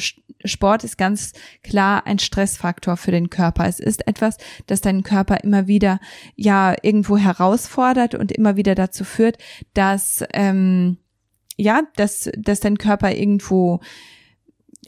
Sport 0.45 0.85
ist 0.85 0.99
ganz 0.99 1.33
klar 1.63 2.07
ein 2.07 2.19
Stressfaktor 2.19 2.97
für 2.97 3.11
den 3.11 3.31
Körper. 3.31 3.67
Es 3.67 3.81
ist 3.81 4.07
etwas, 4.07 4.37
das 4.67 4.81
deinen 4.81 5.03
Körper 5.03 5.43
immer 5.43 5.67
wieder 5.67 6.01
ja 6.37 6.77
irgendwo 6.83 7.17
herausfordert 7.17 8.15
und 8.15 8.33
immer 8.33 8.57
wieder 8.57 8.75
dazu 8.75 9.05
führt, 9.05 9.39
dass 9.75 10.25
ähm, 10.33 10.99
ja, 11.57 11.83
dass 11.97 12.31
dass 12.37 12.61
dein 12.61 12.79
Körper 12.79 13.13
irgendwo 13.13 13.81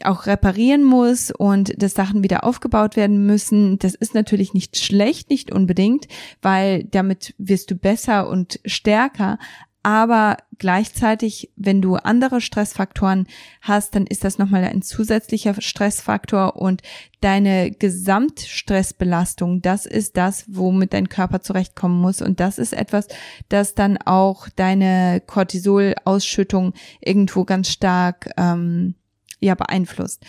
auch 0.03 0.25
reparieren 0.25 0.83
muss 0.83 1.31
und 1.31 1.81
dass 1.81 1.93
Sachen 1.93 2.23
wieder 2.23 2.43
aufgebaut 2.43 2.95
werden 2.95 3.25
müssen. 3.25 3.77
Das 3.79 3.93
ist 3.93 4.15
natürlich 4.15 4.53
nicht 4.53 4.77
schlecht, 4.77 5.29
nicht 5.29 5.51
unbedingt, 5.51 6.07
weil 6.41 6.83
damit 6.85 7.35
wirst 7.37 7.71
du 7.71 7.75
besser 7.75 8.27
und 8.27 8.59
stärker. 8.65 9.37
Aber 9.83 10.37
gleichzeitig, 10.59 11.51
wenn 11.55 11.81
du 11.81 11.95
andere 11.95 12.39
Stressfaktoren 12.39 13.25
hast, 13.61 13.95
dann 13.95 14.05
ist 14.05 14.23
das 14.23 14.37
nochmal 14.37 14.63
ein 14.63 14.83
zusätzlicher 14.83 15.59
Stressfaktor 15.59 16.55
und 16.55 16.83
deine 17.19 17.71
Gesamtstressbelastung, 17.71 19.63
das 19.63 19.87
ist 19.87 20.17
das, 20.17 20.45
womit 20.47 20.93
dein 20.93 21.09
Körper 21.09 21.41
zurechtkommen 21.41 21.99
muss. 21.99 22.21
Und 22.21 22.39
das 22.39 22.59
ist 22.59 22.73
etwas, 22.73 23.07
das 23.49 23.73
dann 23.73 23.97
auch 23.97 24.49
deine 24.49 25.19
Cortisolausschüttung 25.25 26.73
irgendwo 26.99 27.43
ganz 27.43 27.69
stark 27.69 28.29
ähm, 28.37 28.93
ja 29.41 29.55
beeinflusst. 29.55 30.23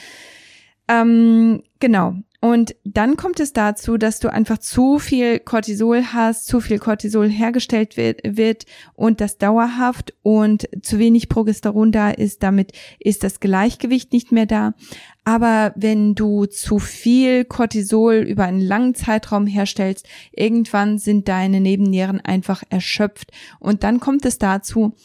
Ähm, 0.88 1.62
genau. 1.78 2.16
Und 2.44 2.74
dann 2.82 3.16
kommt 3.16 3.38
es 3.38 3.52
dazu, 3.52 3.96
dass 3.96 4.18
du 4.18 4.28
einfach 4.28 4.58
zu 4.58 4.98
viel 4.98 5.38
Cortisol 5.38 6.06
hast, 6.12 6.46
zu 6.46 6.58
viel 6.58 6.80
Cortisol 6.80 7.28
hergestellt 7.28 7.96
wird, 7.96 8.18
wird 8.24 8.66
und 8.94 9.20
das 9.20 9.38
dauerhaft 9.38 10.12
und 10.22 10.68
zu 10.82 10.98
wenig 10.98 11.28
Progesteron 11.28 11.92
da 11.92 12.10
ist. 12.10 12.42
Damit 12.42 12.72
ist 12.98 13.22
das 13.22 13.38
Gleichgewicht 13.38 14.12
nicht 14.12 14.32
mehr 14.32 14.46
da. 14.46 14.74
Aber 15.24 15.72
wenn 15.76 16.16
du 16.16 16.46
zu 16.46 16.80
viel 16.80 17.44
Cortisol 17.44 18.14
über 18.14 18.42
einen 18.42 18.60
langen 18.60 18.96
Zeitraum 18.96 19.46
herstellst, 19.46 20.08
irgendwann 20.32 20.98
sind 20.98 21.28
deine 21.28 21.60
Nebennieren 21.60 22.20
einfach 22.20 22.64
erschöpft. 22.70 23.30
Und 23.60 23.84
dann 23.84 24.00
kommt 24.00 24.24
es 24.24 24.38
dazu, 24.38 24.96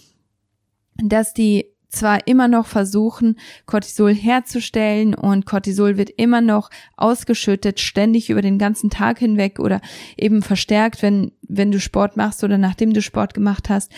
dass 0.96 1.36
die 1.36 1.68
zwar 1.90 2.28
immer 2.28 2.48
noch 2.48 2.68
versuchen, 2.68 3.38
Cortisol 3.66 4.14
herzustellen 4.14 5.16
und 5.16 5.46
Cortisol 5.46 5.98
wird 5.98 6.10
immer 6.10 6.42
noch 6.42 6.70
ausgeschüttet, 6.96 7.80
ständig 7.80 8.30
über 8.30 8.42
den 8.42 8.58
ganzen 8.58 8.90
Tag 8.90 9.20
hinweg 9.20 9.60
oder 9.60 9.82
eben 10.18 10.42
verstärkt, 10.42 11.02
wenn, 11.02 11.32
wenn 11.42 11.72
du 11.72 11.80
Sport 11.80 12.18
machst 12.18 12.44
oder 12.44 12.58
nachdem 12.58 12.94
du 12.94 13.02
Sport 13.02 13.34
gemacht 13.34 13.70
hast. 13.70 13.92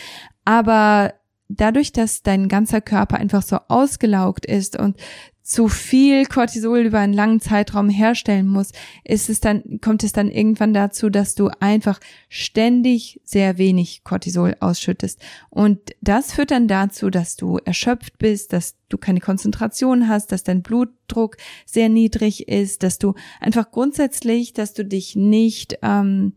Aber 0.45 1.13
dadurch, 1.49 1.91
dass 1.91 2.21
dein 2.21 2.47
ganzer 2.47 2.79
Körper 2.79 3.17
einfach 3.17 3.41
so 3.41 3.57
ausgelaugt 3.67 4.45
ist 4.45 4.77
und 4.77 4.97
zu 5.41 5.67
viel 5.67 6.25
Cortisol 6.25 6.79
über 6.79 6.99
einen 6.99 7.13
langen 7.13 7.39
Zeitraum 7.39 7.89
herstellen 7.89 8.47
muss, 8.47 8.71
ist 9.03 9.29
es 9.29 9.39
dann, 9.39 9.79
kommt 9.81 10.03
es 10.03 10.11
dann 10.11 10.29
irgendwann 10.29 10.73
dazu, 10.73 11.09
dass 11.09 11.33
du 11.33 11.49
einfach 11.59 11.99
ständig 12.27 13.19
sehr 13.23 13.57
wenig 13.57 14.03
Cortisol 14.03 14.55
ausschüttest. 14.59 15.19
Und 15.49 15.79
das 16.01 16.33
führt 16.33 16.51
dann 16.51 16.67
dazu, 16.67 17.09
dass 17.09 17.35
du 17.35 17.57
erschöpft 17.57 18.19
bist, 18.19 18.53
dass 18.53 18.75
du 18.89 18.97
keine 18.97 19.21
Konzentration 19.21 20.07
hast, 20.07 20.31
dass 20.31 20.43
dein 20.43 20.61
Blutdruck 20.61 21.37
sehr 21.65 21.89
niedrig 21.89 22.47
ist, 22.47 22.83
dass 22.83 22.99
du 22.99 23.15
einfach 23.39 23.71
grundsätzlich, 23.71 24.53
dass 24.53 24.73
du 24.73 24.85
dich 24.85 25.15
nicht, 25.15 25.79
ähm, 25.81 26.33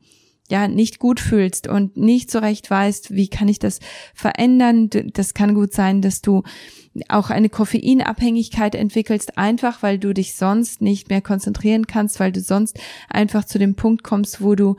ja 0.52 0.68
nicht 0.68 0.98
gut 0.98 1.18
fühlst 1.18 1.66
und 1.66 1.96
nicht 1.96 2.30
so 2.30 2.38
recht 2.38 2.70
weißt, 2.70 3.14
wie 3.14 3.28
kann 3.28 3.48
ich 3.48 3.58
das 3.58 3.80
verändern. 4.14 4.90
Das 5.14 5.32
kann 5.32 5.54
gut 5.54 5.72
sein, 5.72 6.02
dass 6.02 6.20
du 6.20 6.42
auch 7.08 7.30
eine 7.30 7.48
Koffeinabhängigkeit 7.48 8.74
entwickelst, 8.74 9.38
einfach 9.38 9.82
weil 9.82 9.98
du 9.98 10.12
dich 10.12 10.34
sonst 10.34 10.82
nicht 10.82 11.08
mehr 11.08 11.22
konzentrieren 11.22 11.86
kannst, 11.86 12.20
weil 12.20 12.32
du 12.32 12.42
sonst 12.42 12.78
einfach 13.08 13.46
zu 13.46 13.58
dem 13.58 13.76
Punkt 13.76 14.04
kommst, 14.04 14.42
wo 14.42 14.54
du 14.54 14.76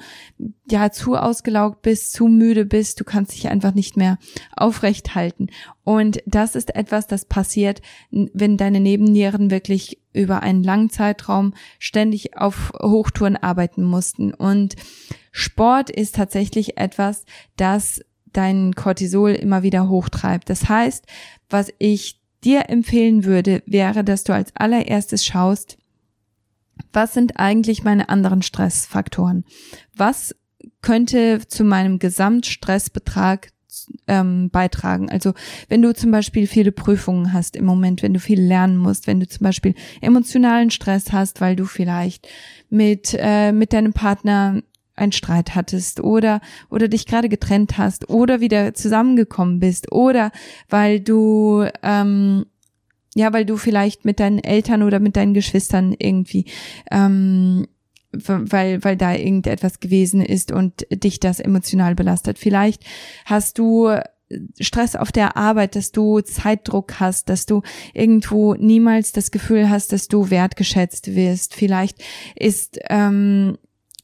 ja 0.70 0.92
zu 0.92 1.16
ausgelaugt 1.16 1.82
bist, 1.82 2.14
zu 2.14 2.28
müde 2.28 2.66
bist, 2.66 3.00
du 3.00 3.04
kannst 3.04 3.34
dich 3.34 3.50
einfach 3.50 3.74
nicht 3.74 3.98
mehr 3.98 4.20
aufrecht 4.56 5.16
halten. 5.16 5.48
Und 5.84 6.22
das 6.28 6.56
ist 6.56 6.76
etwas, 6.76 7.08
das 7.08 7.26
passiert, 7.26 7.82
wenn 8.12 8.58
deine 8.58 8.80
Nebennieren 8.80 9.50
wirklich 9.50 10.03
über 10.14 10.44
einen 10.44 10.64
langen 10.64 10.90
Zeitraum 10.90 11.54
ständig 11.80 12.38
auf 12.38 12.72
Hochtouren 12.82 13.36
arbeiten 13.36 13.84
mussten. 13.84 14.34
Und 14.34 14.76
Sport 15.32 15.90
ist 15.90 16.16
tatsächlich 16.16 16.78
etwas, 16.78 17.26
das 17.58 18.02
dein 18.32 18.74
Cortisol 18.74 19.32
immer 19.32 19.64
wieder 19.64 19.90
hochtreibt. 19.90 20.50
Das 20.50 20.70
heißt, 20.70 21.06
was 21.50 21.72
ich 21.80 22.20
dir 22.44 22.70
empfehlen 22.70 23.26
würde, 23.26 23.64
wäre, 23.66 24.04
dass 24.04 24.24
du 24.24 24.34
als 24.34 24.56
allererstes 24.56 25.26
schaust, 25.26 25.78
was 26.92 27.14
sind 27.14 27.40
eigentlich 27.40 27.84
meine 27.84 28.10
anderen 28.10 28.42
Stressfaktoren? 28.42 29.46
Was 29.96 30.36
könnte 30.82 31.48
zu 31.48 31.64
meinem 31.64 32.00
Gesamtstressbetrag 32.00 33.50
ähm, 34.08 34.50
beitragen. 34.50 35.10
Also 35.10 35.34
wenn 35.70 35.82
du 35.82 35.94
zum 35.94 36.12
Beispiel 36.12 36.48
viele 36.48 36.72
Prüfungen 36.72 37.34
hast 37.34 37.56
im 37.56 37.66
Moment, 37.66 38.04
wenn 38.04 38.14
du 38.14 38.20
viel 38.20 38.42
lernen 38.42 38.78
musst, 38.78 39.08
wenn 39.08 39.20
du 39.20 39.28
zum 39.28 39.44
Beispiel 39.44 39.76
emotionalen 40.02 40.72
Stress 40.72 41.12
hast, 41.12 41.42
weil 41.42 41.56
du 41.56 41.66
vielleicht 41.66 42.28
mit 42.70 43.16
äh, 43.20 43.52
mit 43.52 43.74
deinem 43.74 43.94
Partner 43.94 44.62
einen 44.96 45.12
Streit 45.12 45.56
hattest 45.56 46.02
oder 46.02 46.42
oder 46.70 46.88
dich 46.88 47.06
gerade 47.06 47.30
getrennt 47.30 47.78
hast 47.78 48.10
oder 48.10 48.42
wieder 48.42 48.74
zusammengekommen 48.74 49.60
bist 49.60 49.92
oder 49.92 50.32
weil 50.70 51.00
du 51.00 51.66
ähm, 51.82 52.46
ja, 53.16 53.32
weil 53.32 53.46
du 53.46 53.58
vielleicht 53.58 54.06
mit 54.06 54.20
deinen 54.20 54.40
Eltern 54.40 54.82
oder 54.84 55.00
mit 55.00 55.16
deinen 55.16 55.34
Geschwistern 55.34 55.96
irgendwie 55.98 56.46
ähm, 56.92 57.68
weil, 58.14 58.84
weil 58.84 58.98
da 58.98 59.14
irgendetwas 59.14 59.80
gewesen 59.80 60.22
ist 60.22 60.52
und 60.52 60.86
dich 60.92 61.20
das 61.20 61.40
emotional 61.40 61.96
belastet. 61.96 62.40
Vielleicht 62.40 62.84
hast 63.26 63.58
du 63.58 63.90
Stress 64.60 64.96
auf 64.96 65.12
der 65.12 65.38
Arbeit, 65.38 65.76
dass 65.76 65.92
du 65.92 66.22
Zeitdruck 66.22 67.00
hast, 67.00 67.30
dass 67.30 67.46
du 67.46 67.62
irgendwo 67.94 68.56
niemals 68.56 69.12
das 69.12 69.32
Gefühl 69.32 69.70
hast, 69.70 69.92
dass 69.92 70.08
du 70.08 70.30
wertgeschätzt 70.30 71.16
wirst. 71.16 71.54
Vielleicht 71.54 72.04
ist 72.36 72.80
ähm, 72.90 73.58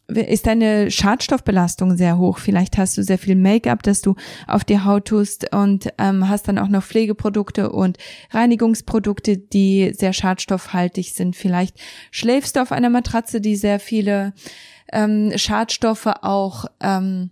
ist 0.09 0.47
deine 0.47 0.91
Schadstoffbelastung 0.91 1.97
sehr 1.97 2.17
hoch. 2.17 2.37
Vielleicht 2.37 2.77
hast 2.77 2.97
du 2.97 3.03
sehr 3.03 3.17
viel 3.17 3.35
Make-up, 3.35 3.83
das 3.83 4.01
du 4.01 4.15
auf 4.47 4.63
die 4.63 4.79
Haut 4.79 5.05
tust 5.05 5.53
und 5.53 5.89
ähm, 5.97 6.27
hast 6.27 6.47
dann 6.47 6.57
auch 6.57 6.67
noch 6.67 6.83
Pflegeprodukte 6.83 7.71
und 7.71 7.97
Reinigungsprodukte, 8.31 9.37
die 9.37 9.93
sehr 9.93 10.13
schadstoffhaltig 10.13 11.13
sind. 11.13 11.35
Vielleicht 11.35 11.79
schläfst 12.11 12.55
du 12.55 12.61
auf 12.61 12.71
einer 12.71 12.89
Matratze, 12.89 13.41
die 13.41 13.55
sehr 13.55 13.79
viele 13.79 14.33
ähm, 14.91 15.31
Schadstoffe 15.35 16.07
auch 16.21 16.65
ähm, 16.81 17.31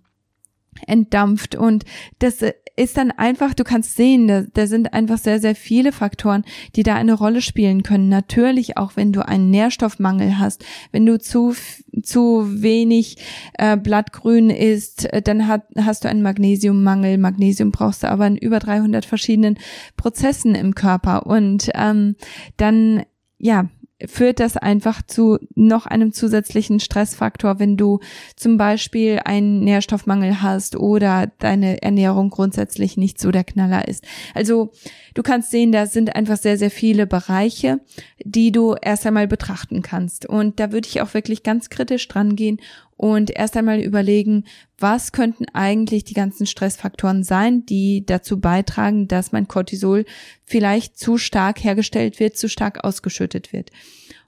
entdampft 0.85 1.55
und 1.55 1.85
das 2.19 2.43
ist 2.77 2.95
dann 2.95 3.11
einfach, 3.11 3.53
du 3.53 3.63
kannst 3.63 3.95
sehen, 3.95 4.27
da, 4.27 4.43
da 4.53 4.67
sind 4.67 4.93
einfach 4.93 5.17
sehr, 5.17 5.39
sehr 5.39 5.55
viele 5.55 5.91
Faktoren, 5.91 6.45
die 6.75 6.83
da 6.83 6.95
eine 6.95 7.13
Rolle 7.13 7.41
spielen 7.41 7.83
können. 7.83 8.07
Natürlich 8.07 8.77
auch, 8.77 8.95
wenn 8.95 9.11
du 9.11 9.27
einen 9.27 9.49
Nährstoffmangel 9.49 10.37
hast, 10.37 10.63
wenn 10.91 11.05
du 11.05 11.19
zu, 11.19 11.55
zu 12.03 12.61
wenig 12.61 13.17
äh, 13.57 13.75
Blattgrün 13.75 14.51
isst, 14.51 15.11
äh, 15.11 15.21
dann 15.21 15.47
hat, 15.47 15.63
hast 15.77 16.05
du 16.05 16.09
einen 16.09 16.21
Magnesiummangel. 16.21 17.17
Magnesium 17.17 17.71
brauchst 17.71 18.03
du 18.03 18.09
aber 18.09 18.27
in 18.27 18.37
über 18.37 18.59
300 18.59 19.05
verschiedenen 19.05 19.57
Prozessen 19.97 20.53
im 20.53 20.75
Körper 20.75 21.25
und 21.25 21.71
ähm, 21.73 22.15
dann 22.57 23.03
ja, 23.39 23.69
führt 24.05 24.39
das 24.39 24.57
einfach 24.57 25.01
zu 25.01 25.39
noch 25.55 25.87
einem 25.87 26.13
zusätzlichen 26.13 26.79
Stressfaktor, 26.79 27.59
wenn 27.59 27.77
du 27.77 27.99
zum 28.35 28.57
Beispiel 28.57 29.19
einen 29.25 29.61
Nährstoffmangel 29.61 30.41
hast 30.41 30.75
oder 30.75 31.31
deine 31.39 31.81
Ernährung 31.81 32.29
grundsätzlich 32.29 32.97
nicht 32.97 33.19
so 33.19 33.31
der 33.31 33.43
Knaller 33.43 33.87
ist. 33.87 34.05
Also 34.35 34.71
du 35.15 35.23
kannst 35.23 35.49
sehen, 35.49 35.71
da 35.71 35.87
sind 35.87 36.15
einfach 36.15 36.37
sehr, 36.37 36.57
sehr 36.57 36.69
viele 36.69 37.07
Bereiche, 37.07 37.79
die 38.23 38.51
du 38.51 38.75
erst 38.79 39.07
einmal 39.07 39.27
betrachten 39.27 39.81
kannst. 39.81 40.27
Und 40.27 40.59
da 40.59 40.71
würde 40.71 40.87
ich 40.87 41.01
auch 41.01 41.15
wirklich 41.15 41.41
ganz 41.41 41.69
kritisch 41.69 42.07
dran 42.07 42.35
gehen 42.35 42.59
und 42.97 43.29
erst 43.29 43.55
einmal 43.55 43.79
überlegen, 43.79 44.45
was 44.79 45.11
könnten 45.11 45.45
eigentlich 45.53 46.03
die 46.03 46.15
ganzen 46.15 46.47
Stressfaktoren 46.47 47.23
sein, 47.23 47.65
die 47.65 48.05
dazu 48.05 48.39
beitragen, 48.39 49.07
dass 49.07 49.31
mein 49.31 49.47
Cortisol 49.47 50.05
vielleicht 50.43 50.97
zu 50.97 51.19
stark 51.19 51.63
hergestellt 51.63 52.19
wird, 52.19 52.37
zu 52.37 52.49
stark 52.49 52.83
ausgeschüttet 52.83 53.53
wird. 53.53 53.71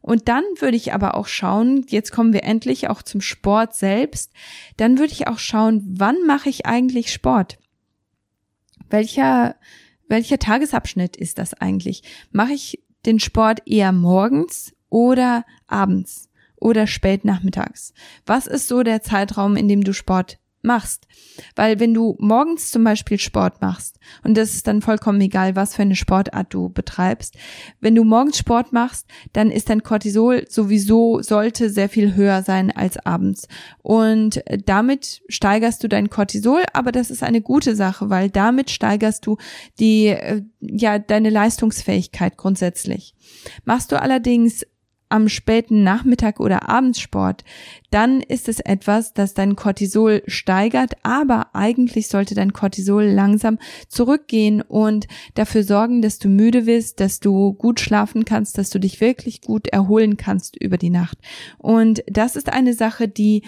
Und 0.02 0.30
dann 0.30 0.44
würde 0.60 0.78
ich 0.78 0.94
aber 0.94 1.16
auch 1.16 1.28
schauen, 1.28 1.86
jetzt 1.90 2.12
kommen 2.12 2.32
wir 2.32 2.44
endlich 2.44 2.90
auch 2.90 3.02
zum 3.02 3.22
Sport 3.22 3.76
selbst, 3.76 4.32
dann 4.78 4.98
würde 4.98 5.14
ich 5.14 5.28
auch 5.28 5.40
schauen, 5.40 5.84
wann 5.90 6.16
mache 6.26 6.50
ich 6.50 6.66
eigentlich 6.68 7.12
Sport? 7.12 7.58
Welcher, 8.90 9.56
welcher 10.08 10.40
Tagesabschnitt 10.40 11.18
ist 11.18 11.38
das 11.38 11.54
eigentlich? 11.54 12.04
Mache 12.32 12.54
ich 12.54 12.84
den 13.06 13.20
Sport 13.20 13.62
eher 13.66 13.92
morgens 13.92 14.74
oder 14.90 15.44
abends? 15.68 16.29
Oder 16.60 16.88
spät 16.88 17.26
nachmittags? 17.26 17.94
Was 18.26 18.48
ist 18.48 18.68
so 18.68 18.84
der 18.84 19.02
Zeitraum, 19.02 19.56
in 19.56 19.68
dem 19.68 19.84
du 19.84 19.94
Sport 19.94 20.40
machst. 20.62 21.08
Weil 21.56 21.80
wenn 21.80 21.94
du 21.94 22.16
morgens 22.20 22.72
zum 22.72 22.84
Beispiel 22.84 23.18
Sport 23.18 23.62
machst, 23.62 23.98
und 24.24 24.36
das 24.36 24.54
ist 24.54 24.68
dann 24.68 24.82
vollkommen 24.82 25.22
egal, 25.22 25.56
was 25.56 25.76
für 25.76 25.84
eine 25.84 25.96
Sportart 25.96 26.54
du 26.54 26.70
betreibst, 26.70 27.36
wenn 27.80 27.96
du 27.96 28.04
morgens 28.04 28.38
Sport 28.38 28.74
machst, 28.74 29.08
dann 29.34 29.52
ist 29.52 29.70
dein 29.70 29.84
Cortisol 29.84 30.46
sowieso, 30.50 31.22
sollte 31.22 31.70
sehr 31.70 31.90
viel 31.90 32.16
höher 32.16 32.44
sein 32.44 32.72
als 32.72 32.98
abends. 33.06 33.48
Und 33.82 34.44
damit 34.66 35.22
steigerst 35.30 35.84
du 35.84 35.88
dein 35.88 36.10
Cortisol, 36.10 36.64
aber 36.74 36.92
das 36.92 37.10
ist 37.10 37.24
eine 37.24 37.42
gute 37.42 37.76
Sache, 37.76 38.10
weil 38.10 38.30
damit 38.30 38.70
steigerst 38.70 39.26
du 39.26 39.38
die, 39.80 40.08
äh, 40.08 40.42
ja, 40.60 41.00
deine 41.00 41.30
Leistungsfähigkeit 41.30 42.36
grundsätzlich. 42.38 43.16
Machst 43.64 43.92
du 43.92 44.02
allerdings 44.02 44.66
am 45.10 45.28
späten 45.28 45.84
Nachmittag 45.84 46.40
oder 46.40 46.70
Abendsport, 46.70 47.44
dann 47.90 48.22
ist 48.22 48.48
es 48.48 48.60
etwas, 48.60 49.14
das 49.14 49.34
dein 49.34 49.56
Cortisol 49.56 50.22
steigert, 50.28 50.94
aber 51.02 51.48
eigentlich 51.54 52.08
sollte 52.08 52.36
dein 52.36 52.54
Cortisol 52.54 53.06
langsam 53.06 53.58
zurückgehen 53.88 54.62
und 54.62 55.08
dafür 55.34 55.64
sorgen, 55.64 56.04
dass 56.04 56.20
du 56.20 56.30
müde 56.30 56.68
wirst, 56.68 57.00
dass 57.00 57.20
du 57.20 57.54
gut 57.54 57.80
schlafen 57.80 58.24
kannst, 58.26 58.58
dass 58.58 58.70
du 58.70 58.80
dich 58.80 59.02
wirklich 59.02 59.42
gut 59.42 59.68
erholen 59.68 60.18
kannst 60.18 60.56
über 60.56 60.78
die 60.78 60.92
Nacht. 60.92 61.18
Und 61.58 62.04
das 62.08 62.36
ist 62.36 62.50
eine 62.50 62.76
Sache, 62.76 63.08
die, 63.08 63.44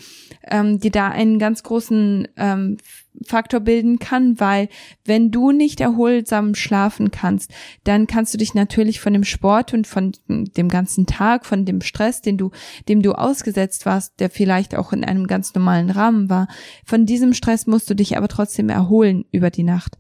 ähm, 0.50 0.80
die 0.80 0.90
da 0.90 1.10
einen 1.10 1.38
ganz 1.38 1.62
großen 1.62 2.28
ähm, 2.38 2.78
Faktor 3.26 3.60
bilden 3.60 4.00
kann, 4.00 4.40
weil 4.40 4.70
wenn 5.06 5.32
du 5.32 5.52
nicht 5.52 5.82
erholsam 5.82 6.56
schlafen 6.56 7.12
kannst, 7.12 7.52
dann 7.84 8.08
kannst 8.08 8.34
du 8.34 8.38
dich 8.38 8.54
natürlich 8.54 9.00
von 9.00 9.14
dem 9.14 9.24
Sport 9.24 9.74
und 9.74 9.86
von 9.86 10.14
dem 10.28 10.70
ganzen 10.70 11.06
Tag, 11.06 11.46
von 11.46 11.66
dem 11.66 11.82
Stress, 11.82 12.22
den 12.22 12.38
du, 12.38 12.52
dem 12.88 13.02
du 13.02 13.14
ausgesetzt 13.14 13.86
warst, 13.86 14.20
der 14.20 14.30
vielleicht 14.30 14.76
auch 14.76 14.94
in 14.94 15.04
einem 15.04 15.28
ganz 15.28 15.54
normalen 15.54 15.90
Rahmen 15.90 16.30
war, 16.30 16.48
von 16.86 17.06
diesem 17.06 17.34
Stress 17.34 17.68
musst 17.68 17.90
du 17.90 17.96
dich 17.96 18.18
aber 18.18 18.28
trotzdem 18.28 18.70
erholen 18.70 19.26
über 19.32 19.50
die 19.50 19.64
Nacht. 19.64 19.98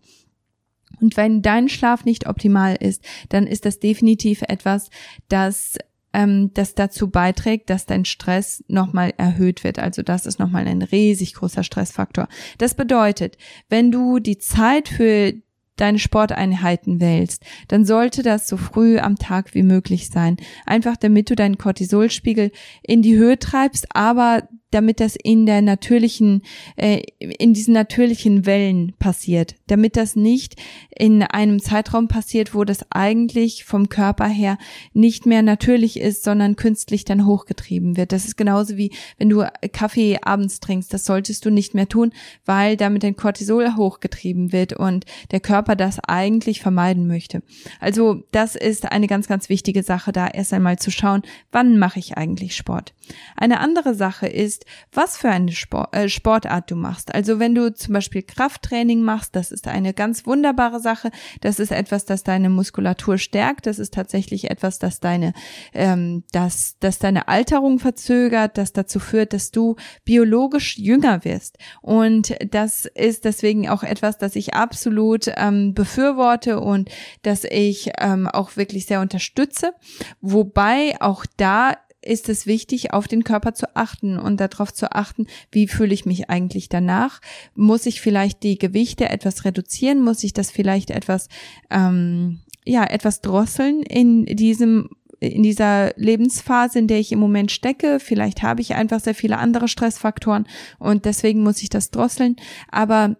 Und 0.99 1.17
wenn 1.17 1.41
dein 1.41 1.67
Schlaf 1.67 2.05
nicht 2.05 2.27
optimal 2.27 2.75
ist, 2.75 3.03
dann 3.29 3.47
ist 3.47 3.65
das 3.65 3.79
definitiv 3.79 4.43
etwas, 4.43 4.89
das 5.29 5.77
ähm, 6.13 6.51
das 6.53 6.75
dazu 6.75 7.09
beiträgt, 7.09 7.69
dass 7.69 7.85
dein 7.85 8.05
Stress 8.05 8.63
nochmal 8.67 9.13
erhöht 9.17 9.63
wird. 9.63 9.79
Also 9.79 10.01
das 10.01 10.25
ist 10.25 10.39
nochmal 10.39 10.67
ein 10.67 10.81
riesig 10.81 11.33
großer 11.33 11.63
Stressfaktor. 11.63 12.27
Das 12.57 12.75
bedeutet, 12.75 13.37
wenn 13.69 13.91
du 13.91 14.19
die 14.19 14.37
Zeit 14.37 14.89
für 14.89 15.33
deine 15.77 15.99
Sporteinheiten 15.99 16.99
wählst, 16.99 17.43
dann 17.67 17.85
sollte 17.85 18.23
das 18.23 18.47
so 18.47 18.57
früh 18.57 18.99
am 18.99 19.15
Tag 19.15 19.55
wie 19.55 19.63
möglich 19.63 20.09
sein. 20.09 20.37
Einfach 20.65 20.95
damit 20.95 21.29
du 21.29 21.35
deinen 21.35 21.57
Cortisolspiegel 21.57 22.51
in 22.83 23.01
die 23.01 23.15
Höhe 23.15 23.39
treibst, 23.39 23.87
aber 23.95 24.47
damit 24.71 24.99
das 24.99 25.15
in 25.15 25.45
der 25.45 25.61
natürlichen, 25.61 26.41
äh, 26.75 27.01
in 27.19 27.53
diesen 27.53 27.73
natürlichen 27.73 28.45
Wellen 28.45 28.93
passiert, 28.99 29.55
damit 29.67 29.97
das 29.97 30.15
nicht 30.15 30.55
in 30.97 31.23
einem 31.23 31.59
Zeitraum 31.61 32.07
passiert, 32.07 32.53
wo 32.53 32.63
das 32.63 32.85
eigentlich 32.89 33.65
vom 33.65 33.89
Körper 33.89 34.27
her 34.27 34.57
nicht 34.93 35.25
mehr 35.25 35.41
natürlich 35.41 35.99
ist, 35.99 36.23
sondern 36.23 36.55
künstlich 36.55 37.05
dann 37.05 37.25
hochgetrieben 37.25 37.97
wird. 37.97 38.11
Das 38.11 38.25
ist 38.25 38.37
genauso 38.37 38.77
wie 38.77 38.91
wenn 39.17 39.29
du 39.29 39.45
Kaffee 39.73 40.19
abends 40.21 40.59
trinkst, 40.59 40.93
das 40.93 41.05
solltest 41.05 41.45
du 41.45 41.49
nicht 41.49 41.73
mehr 41.73 41.89
tun, 41.89 42.13
weil 42.45 42.77
damit 42.77 43.03
dein 43.03 43.15
Cortisol 43.15 43.75
hochgetrieben 43.75 44.51
wird 44.51 44.73
und 44.73 45.05
der 45.31 45.39
Körper 45.39 45.75
das 45.75 45.99
eigentlich 45.99 46.61
vermeiden 46.61 47.07
möchte. 47.07 47.43
Also 47.79 48.23
das 48.31 48.55
ist 48.55 48.91
eine 48.91 49.07
ganz, 49.07 49.27
ganz 49.27 49.49
wichtige 49.49 49.83
Sache, 49.83 50.11
da 50.11 50.27
erst 50.27 50.53
einmal 50.53 50.79
zu 50.79 50.91
schauen, 50.91 51.23
wann 51.51 51.77
mache 51.77 51.99
ich 51.99 52.17
eigentlich 52.17 52.55
Sport. 52.55 52.93
Eine 53.35 53.59
andere 53.59 53.93
Sache 53.93 54.27
ist, 54.27 54.60
ist, 54.61 54.65
was 54.91 55.17
für 55.17 55.29
eine 55.29 55.51
Sport, 55.51 55.95
äh, 55.95 56.09
Sportart 56.09 56.71
du 56.71 56.75
machst. 56.75 57.13
Also 57.13 57.39
wenn 57.39 57.55
du 57.55 57.73
zum 57.73 57.93
Beispiel 57.93 58.21
Krafttraining 58.21 59.01
machst, 59.01 59.35
das 59.35 59.51
ist 59.51 59.67
eine 59.67 59.93
ganz 59.93 60.25
wunderbare 60.25 60.79
Sache. 60.79 61.11
Das 61.41 61.59
ist 61.59 61.71
etwas, 61.71 62.05
das 62.05 62.23
deine 62.23 62.49
Muskulatur 62.49 63.17
stärkt. 63.17 63.65
Das 63.65 63.79
ist 63.79 63.93
tatsächlich 63.93 64.49
etwas, 64.49 64.79
das 64.79 64.99
deine, 64.99 65.33
ähm, 65.73 66.23
das, 66.31 66.75
das 66.79 66.99
deine 66.99 67.27
Alterung 67.27 67.79
verzögert, 67.79 68.57
das 68.57 68.73
dazu 68.73 68.99
führt, 68.99 69.33
dass 69.33 69.51
du 69.51 69.75
biologisch 70.05 70.77
jünger 70.77 71.23
wirst. 71.23 71.57
Und 71.81 72.35
das 72.51 72.85
ist 72.85 73.25
deswegen 73.25 73.69
auch 73.69 73.83
etwas, 73.83 74.17
das 74.17 74.35
ich 74.35 74.53
absolut 74.53 75.31
ähm, 75.37 75.73
befürworte 75.73 76.59
und 76.59 76.89
das 77.23 77.43
ich 77.43 77.91
ähm, 77.99 78.27
auch 78.27 78.57
wirklich 78.57 78.85
sehr 78.85 79.01
unterstütze. 79.01 79.73
Wobei 80.21 80.95
auch 80.99 81.25
da 81.37 81.75
ist 82.01 82.29
es 82.29 82.45
wichtig, 82.45 82.93
auf 82.93 83.07
den 83.07 83.23
Körper 83.23 83.53
zu 83.53 83.75
achten 83.75 84.17
und 84.17 84.39
darauf 84.39 84.73
zu 84.73 84.91
achten, 84.91 85.27
wie 85.51 85.67
fühle 85.67 85.93
ich 85.93 86.05
mich 86.05 86.29
eigentlich 86.29 86.69
danach? 86.69 87.21
Muss 87.55 87.85
ich 87.85 88.01
vielleicht 88.01 88.43
die 88.43 88.57
Gewichte 88.57 89.09
etwas 89.09 89.45
reduzieren? 89.45 90.01
Muss 90.01 90.23
ich 90.23 90.33
das 90.33 90.49
vielleicht 90.51 90.89
etwas, 90.89 91.29
ähm, 91.69 92.39
ja, 92.65 92.83
etwas 92.83 93.21
drosseln 93.21 93.83
in 93.83 94.25
diesem 94.25 94.89
in 95.19 95.43
dieser 95.43 95.93
Lebensphase, 95.97 96.79
in 96.79 96.87
der 96.87 96.97
ich 96.97 97.11
im 97.11 97.19
Moment 97.19 97.51
stecke. 97.51 97.99
Vielleicht 97.99 98.41
habe 98.41 98.61
ich 98.61 98.73
einfach 98.73 98.99
sehr 98.99 99.13
viele 99.13 99.37
andere 99.37 99.67
Stressfaktoren 99.67 100.47
und 100.79 101.05
deswegen 101.05 101.43
muss 101.43 101.61
ich 101.61 101.69
das 101.69 101.91
drosseln. 101.91 102.37
Aber 102.71 103.17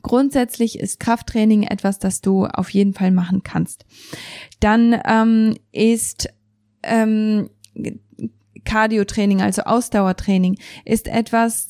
grundsätzlich 0.00 0.78
ist 0.78 0.98
Krafttraining 0.98 1.64
etwas, 1.64 1.98
das 1.98 2.22
du 2.22 2.46
auf 2.46 2.70
jeden 2.70 2.94
Fall 2.94 3.10
machen 3.10 3.42
kannst. 3.42 3.84
Dann 4.60 4.98
ähm, 5.04 5.56
ist 5.72 6.30
ähm, 6.82 7.50
Cardio-Training, 8.64 9.40
also 9.40 9.62
Ausdauertraining, 9.62 10.58
ist 10.84 11.08
etwas, 11.08 11.68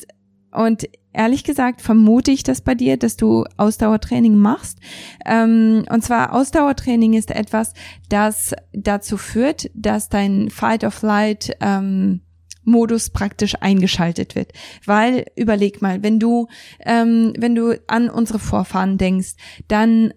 und 0.51 0.87
ehrlich 1.13 1.43
gesagt 1.43 1.81
vermute 1.81 2.31
ich 2.31 2.43
das 2.43 2.61
bei 2.61 2.75
dir, 2.75 2.97
dass 2.97 3.17
du 3.17 3.45
Ausdauertraining 3.57 4.35
machst. 4.35 4.79
Ähm, 5.25 5.85
und 5.89 6.03
zwar 6.03 6.33
Ausdauertraining 6.33 7.13
ist 7.13 7.31
etwas, 7.31 7.73
das 8.09 8.53
dazu 8.73 9.17
führt, 9.17 9.69
dass 9.73 10.09
dein 10.09 10.49
Fight 10.49 10.83
of 10.83 11.01
Light 11.01 11.55
ähm, 11.61 12.21
Modus 12.63 13.09
praktisch 13.09 13.55
eingeschaltet 13.59 14.35
wird. 14.35 14.53
Weil, 14.85 15.25
überleg 15.35 15.81
mal, 15.81 16.03
wenn 16.03 16.19
du, 16.19 16.47
ähm, 16.85 17.33
wenn 17.37 17.55
du 17.55 17.79
an 17.87 18.09
unsere 18.09 18.39
Vorfahren 18.39 18.97
denkst, 18.97 19.33
dann 19.67 20.13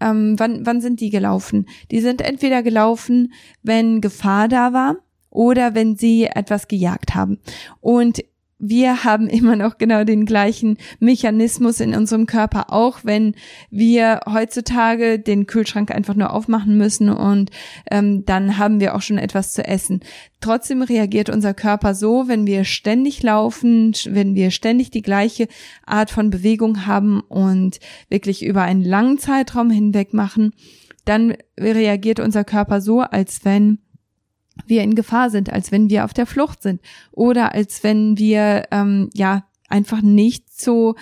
ähm, 0.00 0.38
wann, 0.38 0.66
wann 0.66 0.80
sind 0.80 1.00
die 1.00 1.10
gelaufen? 1.10 1.66
Die 1.90 2.00
sind 2.00 2.20
entweder 2.20 2.62
gelaufen, 2.62 3.32
wenn 3.62 4.00
Gefahr 4.00 4.48
da 4.48 4.72
war 4.72 4.96
oder 5.30 5.74
wenn 5.74 5.96
sie 5.96 6.24
etwas 6.26 6.68
gejagt 6.68 7.14
haben. 7.14 7.38
Und 7.80 8.24
wir 8.60 9.04
haben 9.04 9.26
immer 9.26 9.56
noch 9.56 9.78
genau 9.78 10.04
den 10.04 10.26
gleichen 10.26 10.76
Mechanismus 11.00 11.80
in 11.80 11.94
unserem 11.94 12.26
Körper, 12.26 12.72
auch 12.72 13.00
wenn 13.02 13.34
wir 13.70 14.20
heutzutage 14.30 15.18
den 15.18 15.46
Kühlschrank 15.46 15.90
einfach 15.90 16.14
nur 16.14 16.32
aufmachen 16.32 16.76
müssen 16.76 17.08
und 17.08 17.50
ähm, 17.90 18.24
dann 18.26 18.58
haben 18.58 18.78
wir 18.78 18.94
auch 18.94 19.02
schon 19.02 19.18
etwas 19.18 19.52
zu 19.52 19.66
essen. 19.66 20.00
Trotzdem 20.40 20.82
reagiert 20.82 21.30
unser 21.30 21.54
Körper 21.54 21.94
so, 21.94 22.28
wenn 22.28 22.46
wir 22.46 22.64
ständig 22.64 23.22
laufen, 23.22 23.94
wenn 24.06 24.34
wir 24.34 24.50
ständig 24.50 24.90
die 24.90 25.02
gleiche 25.02 25.48
Art 25.86 26.10
von 26.10 26.30
Bewegung 26.30 26.86
haben 26.86 27.20
und 27.20 27.80
wirklich 28.10 28.44
über 28.44 28.62
einen 28.62 28.84
langen 28.84 29.18
Zeitraum 29.18 29.70
hinweg 29.70 30.12
machen, 30.12 30.52
dann 31.06 31.34
reagiert 31.58 32.20
unser 32.20 32.44
Körper 32.44 32.80
so, 32.80 33.00
als 33.00 33.44
wenn 33.44 33.78
wir 34.66 34.82
in 34.82 34.94
Gefahr 34.94 35.30
sind, 35.30 35.52
als 35.52 35.72
wenn 35.72 35.90
wir 35.90 36.04
auf 36.04 36.14
der 36.14 36.26
Flucht 36.26 36.62
sind 36.62 36.80
oder 37.12 37.54
als 37.54 37.82
wenn 37.82 38.18
wir 38.18 38.66
ähm, 38.70 39.10
ja 39.14 39.44
einfach 39.68 40.02
nicht 40.02 40.44
so 40.52 40.96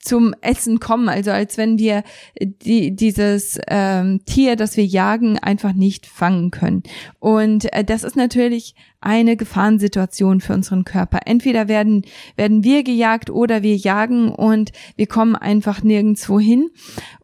zum 0.00 0.34
Essen 0.40 0.80
kommen, 0.80 1.08
also 1.08 1.30
als 1.30 1.58
wenn 1.58 1.78
wir 1.78 2.02
die, 2.40 2.96
dieses 2.96 3.58
ähm, 3.68 4.24
Tier, 4.24 4.56
das 4.56 4.76
wir 4.76 4.84
jagen, 4.86 5.38
einfach 5.38 5.74
nicht 5.74 6.06
fangen 6.06 6.50
können. 6.50 6.82
Und 7.18 7.70
äh, 7.74 7.84
das 7.84 8.02
ist 8.02 8.16
natürlich 8.16 8.74
eine 9.00 9.36
Gefahrensituation 9.36 10.40
für 10.40 10.52
unseren 10.52 10.84
Körper. 10.84 11.20
Entweder 11.24 11.68
werden, 11.68 12.02
werden 12.36 12.64
wir 12.64 12.82
gejagt 12.82 13.30
oder 13.30 13.62
wir 13.62 13.76
jagen 13.76 14.30
und 14.30 14.72
wir 14.96 15.06
kommen 15.06 15.36
einfach 15.36 15.82
nirgendwo 15.82 16.38
hin. 16.38 16.70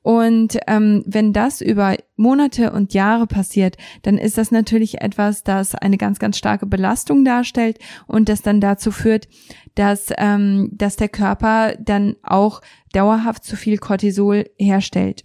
Und 0.03 0.59
ähm, 0.67 1.03
wenn 1.07 1.33
das 1.33 1.61
über 1.61 1.97
Monate 2.17 2.73
und 2.73 2.95
Jahre 2.95 3.27
passiert, 3.27 3.77
dann 4.03 4.17
ist 4.17 4.39
das 4.39 4.51
natürlich 4.51 5.01
etwas, 5.01 5.43
das 5.43 5.75
eine 5.75 5.99
ganz, 5.99 6.19
ganz 6.19 6.39
starke 6.39 6.67
Belastung 6.67 7.25
darstellt 7.25 7.79
und 8.07 8.29
das 8.29 8.41
dann 8.41 8.61
dazu 8.61 8.91
führt, 8.91 9.29
dass, 9.75 10.09
ähm, 10.17 10.71
dass 10.73 10.97
der 10.97 11.09
Körper 11.09 11.75
dann 11.79 12.17
auch 12.23 12.63
dauerhaft 12.93 13.45
zu 13.45 13.57
viel 13.57 13.77
Cortisol 13.79 14.49
herstellt. 14.59 15.25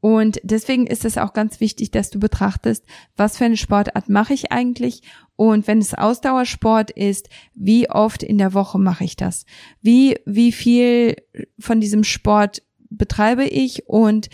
Und 0.00 0.40
deswegen 0.42 0.86
ist 0.86 1.04
es 1.04 1.18
auch 1.18 1.32
ganz 1.32 1.60
wichtig, 1.60 1.90
dass 1.90 2.10
du 2.10 2.18
betrachtest, 2.18 2.84
was 3.16 3.36
für 3.36 3.44
eine 3.44 3.56
Sportart 3.56 4.08
mache 4.08 4.34
ich 4.34 4.50
eigentlich 4.50 5.02
und 5.40 5.66
wenn 5.66 5.78
es 5.78 5.94
Ausdauersport 5.94 6.90
ist, 6.90 7.30
wie 7.54 7.88
oft 7.88 8.22
in 8.22 8.36
der 8.36 8.52
Woche 8.52 8.78
mache 8.78 9.04
ich 9.04 9.16
das? 9.16 9.46
Wie, 9.80 10.18
wie 10.26 10.52
viel 10.52 11.16
von 11.58 11.80
diesem 11.80 12.04
Sport 12.04 12.60
betreibe 12.90 13.44
ich 13.44 13.88
und 13.88 14.28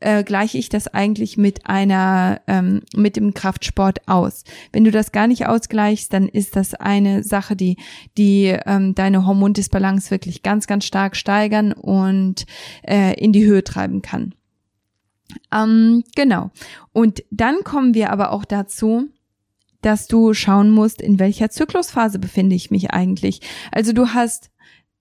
äh, 0.00 0.22
gleiche 0.24 0.58
ich 0.58 0.68
das 0.68 0.88
eigentlich 0.88 1.38
mit 1.38 1.66
einer 1.66 2.42
ähm, 2.48 2.82
mit 2.94 3.16
dem 3.16 3.32
Kraftsport 3.32 4.06
aus. 4.06 4.44
Wenn 4.72 4.84
du 4.84 4.90
das 4.90 5.10
gar 5.10 5.26
nicht 5.26 5.46
ausgleichst, 5.46 6.12
dann 6.12 6.28
ist 6.28 6.54
das 6.54 6.74
eine 6.74 7.22
Sache, 7.22 7.56
die 7.56 7.78
die 8.18 8.54
ähm, 8.66 8.94
deine 8.94 9.24
Hormondisbalance 9.24 10.10
wirklich 10.10 10.42
ganz 10.42 10.66
ganz 10.66 10.84
stark 10.84 11.16
steigern 11.16 11.72
und 11.72 12.44
äh, 12.86 13.14
in 13.18 13.32
die 13.32 13.46
Höhe 13.46 13.64
treiben 13.64 14.02
kann. 14.02 14.34
Ähm, 15.52 16.04
genau. 16.14 16.50
Und 16.92 17.22
dann 17.30 17.64
kommen 17.64 17.94
wir 17.94 18.10
aber 18.10 18.32
auch 18.32 18.44
dazu, 18.44 19.08
dass 19.82 20.06
du 20.06 20.32
schauen 20.32 20.70
musst, 20.70 21.02
in 21.02 21.18
welcher 21.18 21.50
Zyklusphase 21.50 22.18
befinde 22.18 22.56
ich 22.56 22.70
mich 22.70 22.92
eigentlich. 22.92 23.40
Also 23.72 23.92
du 23.92 24.08
hast 24.08 24.50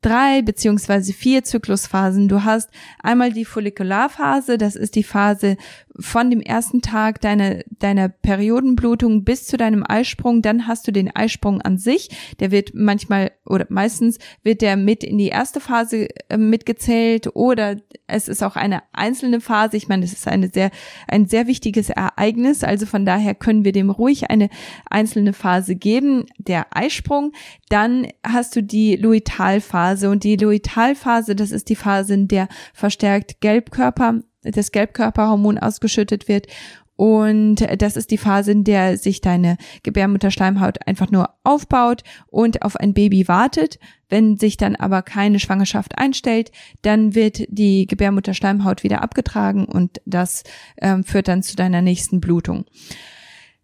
drei 0.01 0.41
beziehungsweise 0.41 1.13
vier 1.13 1.43
Zyklusphasen. 1.43 2.27
Du 2.27 2.43
hast 2.43 2.69
einmal 3.01 3.31
die 3.31 3.45
Follikularphase, 3.45 4.57
das 4.57 4.75
ist 4.75 4.95
die 4.95 5.03
Phase 5.03 5.57
von 5.99 6.29
dem 6.29 6.41
ersten 6.41 6.81
Tag 6.81 7.21
deiner, 7.21 7.59
deiner 7.79 8.09
Periodenblutung 8.09 9.23
bis 9.23 9.45
zu 9.45 9.57
deinem 9.57 9.83
Eisprung. 9.87 10.41
Dann 10.41 10.67
hast 10.67 10.87
du 10.87 10.91
den 10.91 11.15
Eisprung 11.15 11.61
an 11.61 11.77
sich. 11.77 12.09
Der 12.39 12.51
wird 12.51 12.71
manchmal 12.73 13.31
oder 13.45 13.65
meistens 13.69 14.17
wird 14.43 14.61
der 14.61 14.77
mit 14.77 15.03
in 15.03 15.17
die 15.17 15.27
erste 15.27 15.59
Phase 15.59 16.07
äh, 16.29 16.37
mitgezählt 16.37 17.35
oder 17.35 17.77
es 18.07 18.27
ist 18.27 18.43
auch 18.43 18.55
eine 18.55 18.83
einzelne 18.93 19.41
Phase. 19.41 19.77
Ich 19.77 19.87
meine, 19.87 20.05
es 20.05 20.13
ist 20.13 20.27
eine 20.27 20.49
sehr, 20.49 20.71
ein 21.07 21.27
sehr 21.27 21.47
wichtiges 21.47 21.89
Ereignis. 21.89 22.63
Also 22.63 22.85
von 22.85 23.05
daher 23.05 23.35
können 23.35 23.65
wir 23.65 23.71
dem 23.71 23.89
ruhig 23.89 24.29
eine 24.29 24.49
einzelne 24.89 25.33
Phase 25.33 25.75
geben. 25.75 26.25
Der 26.37 26.67
Eisprung. 26.75 27.33
Dann 27.69 28.07
hast 28.23 28.55
du 28.55 28.63
die 28.63 28.95
Luitalphase 28.95 29.90
und 30.09 30.23
die 30.23 30.35
Luitalphase, 30.35 31.35
das 31.35 31.51
ist 31.51 31.69
die 31.69 31.75
Phase, 31.75 32.13
in 32.13 32.27
der 32.27 32.47
verstärkt 32.73 33.41
Gelbkörper 33.41 34.21
das 34.43 34.71
Gelbkörperhormon 34.71 35.57
ausgeschüttet 35.57 36.27
wird. 36.27 36.47
Und 36.95 37.65
das 37.81 37.97
ist 37.97 38.11
die 38.11 38.19
Phase, 38.19 38.51
in 38.51 38.63
der 38.63 38.95
sich 38.95 39.21
deine 39.21 39.57
Gebärmutterschleimhaut 39.81 40.85
einfach 40.85 41.09
nur 41.09 41.29
aufbaut 41.43 42.03
und 42.27 42.61
auf 42.61 42.75
ein 42.75 42.93
Baby 42.93 43.27
wartet. 43.27 43.79
Wenn 44.07 44.37
sich 44.37 44.55
dann 44.55 44.75
aber 44.75 45.01
keine 45.01 45.39
Schwangerschaft 45.39 45.97
einstellt, 45.97 46.51
dann 46.83 47.15
wird 47.15 47.43
die 47.47 47.87
Gebärmutterschleimhaut 47.87 48.83
wieder 48.83 49.01
abgetragen 49.01 49.65
und 49.65 49.99
das 50.05 50.43
ähm, 50.79 51.03
führt 51.03 51.27
dann 51.27 51.41
zu 51.41 51.55
deiner 51.55 51.81
nächsten 51.81 52.21
Blutung. 52.21 52.65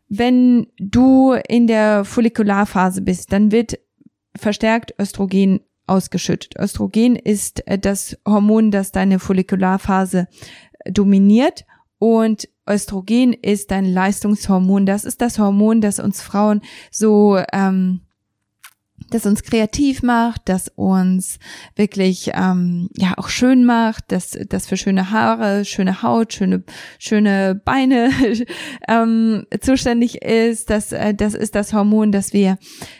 Wenn 0.09 0.67
du 0.79 1.33
in 1.33 1.67
der 1.67 2.05
Follikularphase 2.05 3.01
bist, 3.01 3.31
dann 3.33 3.51
wird 3.51 3.77
verstärkt 4.35 4.95
Östrogen 4.99 5.59
ausgeschüttet. 5.87 6.55
Östrogen 6.59 7.15
ist 7.15 7.65
äh, 7.67 7.79
das 7.79 8.17
Hormon, 8.27 8.71
das 8.71 8.91
deine 8.91 9.19
Follikularphase 9.19 10.27
dominiert 10.85 11.65
und 11.99 12.47
Östrogen 12.69 13.33
ist 13.33 13.71
ein 13.71 13.85
Leistungshormon. 13.85 14.85
Das 14.85 15.05
ist 15.05 15.21
das 15.21 15.39
Hormon, 15.39 15.81
das 15.81 15.99
uns 15.99 16.21
Frauen 16.21 16.61
so, 16.91 17.39
ähm, 17.53 18.01
das 19.09 19.25
uns 19.25 19.43
kreativ 19.43 20.03
macht, 20.03 20.41
das 20.45 20.71
uns 20.75 21.39
wirklich 21.75 22.31
ähm, 22.33 22.89
ja 22.97 23.13
auch 23.17 23.29
schön 23.29 23.65
macht, 23.65 24.05
das 24.09 24.37
das 24.49 24.67
für 24.67 24.77
schöne 24.77 25.11
Haare, 25.11 25.65
schöne 25.65 26.01
Haut, 26.01 26.33
schöne 26.33 26.63
schöne 26.99 27.55
Beine 27.55 28.11
ähm, 28.87 29.45
zuständig 29.61 30.21
ist. 30.21 30.69
Das 30.69 30.91
äh, 30.91 31.13
das 31.13 31.33
ist 31.33 31.55
das 31.55 31.73
Hormon, 31.73 32.11
das 32.11 32.33
wir 32.33 32.57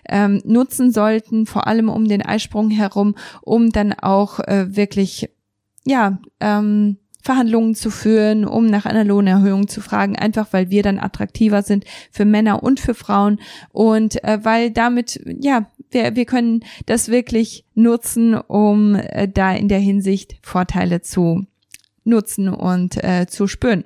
ähm, 0.07 0.41
nutzen 0.45 0.91
sollten, 0.91 1.45
vor 1.45 1.67
allem 1.67 1.89
um 1.89 2.07
den 2.07 2.21
Eisprung 2.21 2.69
herum, 2.69 3.15
um 3.41 3.71
dann 3.71 3.93
auch 3.93 4.39
äh, 4.39 4.75
wirklich 4.75 5.29
ja 5.85 6.19
ähm, 6.39 6.97
Verhandlungen 7.27 7.75
zu 7.75 7.91
führen, 7.91 8.45
um 8.45 8.67
nach 8.67 8.85
einer 8.85 9.03
Lohnerhöhung 9.03 9.67
zu 9.67 9.81
fragen, 9.81 10.15
einfach 10.15 10.47
weil 10.51 10.69
wir 10.69 10.81
dann 10.81 10.97
attraktiver 10.97 11.61
sind 11.61 11.83
für 12.09 12.23
Männer 12.23 12.63
und 12.63 12.79
für 12.79 12.93
Frauen 12.93 13.41
und 13.73 14.23
äh, 14.23 14.39
weil 14.43 14.71
damit, 14.71 15.19
ja, 15.25 15.69
wir, 15.91 16.15
wir 16.15 16.23
können 16.23 16.61
das 16.85 17.09
wirklich 17.09 17.65
nutzen, 17.75 18.33
um 18.33 18.95
äh, 18.95 19.27
da 19.27 19.53
in 19.53 19.67
der 19.67 19.79
Hinsicht 19.79 20.37
Vorteile 20.41 21.01
zu 21.01 21.45
nutzen 22.05 22.47
und 22.47 23.03
äh, 23.03 23.27
zu 23.27 23.47
spüren. 23.47 23.83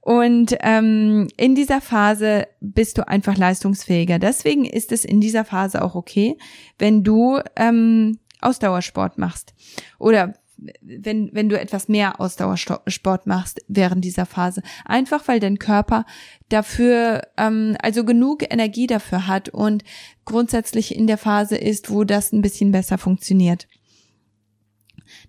Und 0.00 0.56
ähm, 0.60 1.28
in 1.36 1.54
dieser 1.54 1.82
Phase 1.82 2.46
bist 2.62 2.96
du 2.96 3.06
einfach 3.06 3.36
leistungsfähiger. 3.36 4.18
Deswegen 4.18 4.64
ist 4.64 4.90
es 4.90 5.04
in 5.04 5.20
dieser 5.20 5.44
Phase 5.44 5.82
auch 5.84 5.94
okay, 5.94 6.38
wenn 6.78 7.04
du 7.04 7.40
ähm, 7.56 8.18
Ausdauersport 8.40 9.18
machst 9.18 9.52
oder 9.98 10.32
wenn, 10.80 11.30
wenn 11.32 11.48
du 11.48 11.58
etwas 11.58 11.88
mehr 11.88 12.20
Ausdauersport 12.20 13.26
machst 13.26 13.60
während 13.68 14.04
dieser 14.04 14.26
Phase. 14.26 14.62
Einfach 14.84 15.26
weil 15.28 15.40
dein 15.40 15.58
Körper 15.58 16.04
dafür, 16.48 17.22
ähm, 17.36 17.76
also 17.82 18.04
genug 18.04 18.42
Energie 18.50 18.86
dafür 18.86 19.26
hat 19.26 19.48
und 19.48 19.84
grundsätzlich 20.24 20.94
in 20.94 21.06
der 21.06 21.18
Phase 21.18 21.56
ist, 21.56 21.90
wo 21.90 22.04
das 22.04 22.32
ein 22.32 22.42
bisschen 22.42 22.72
besser 22.72 22.98
funktioniert. 22.98 23.66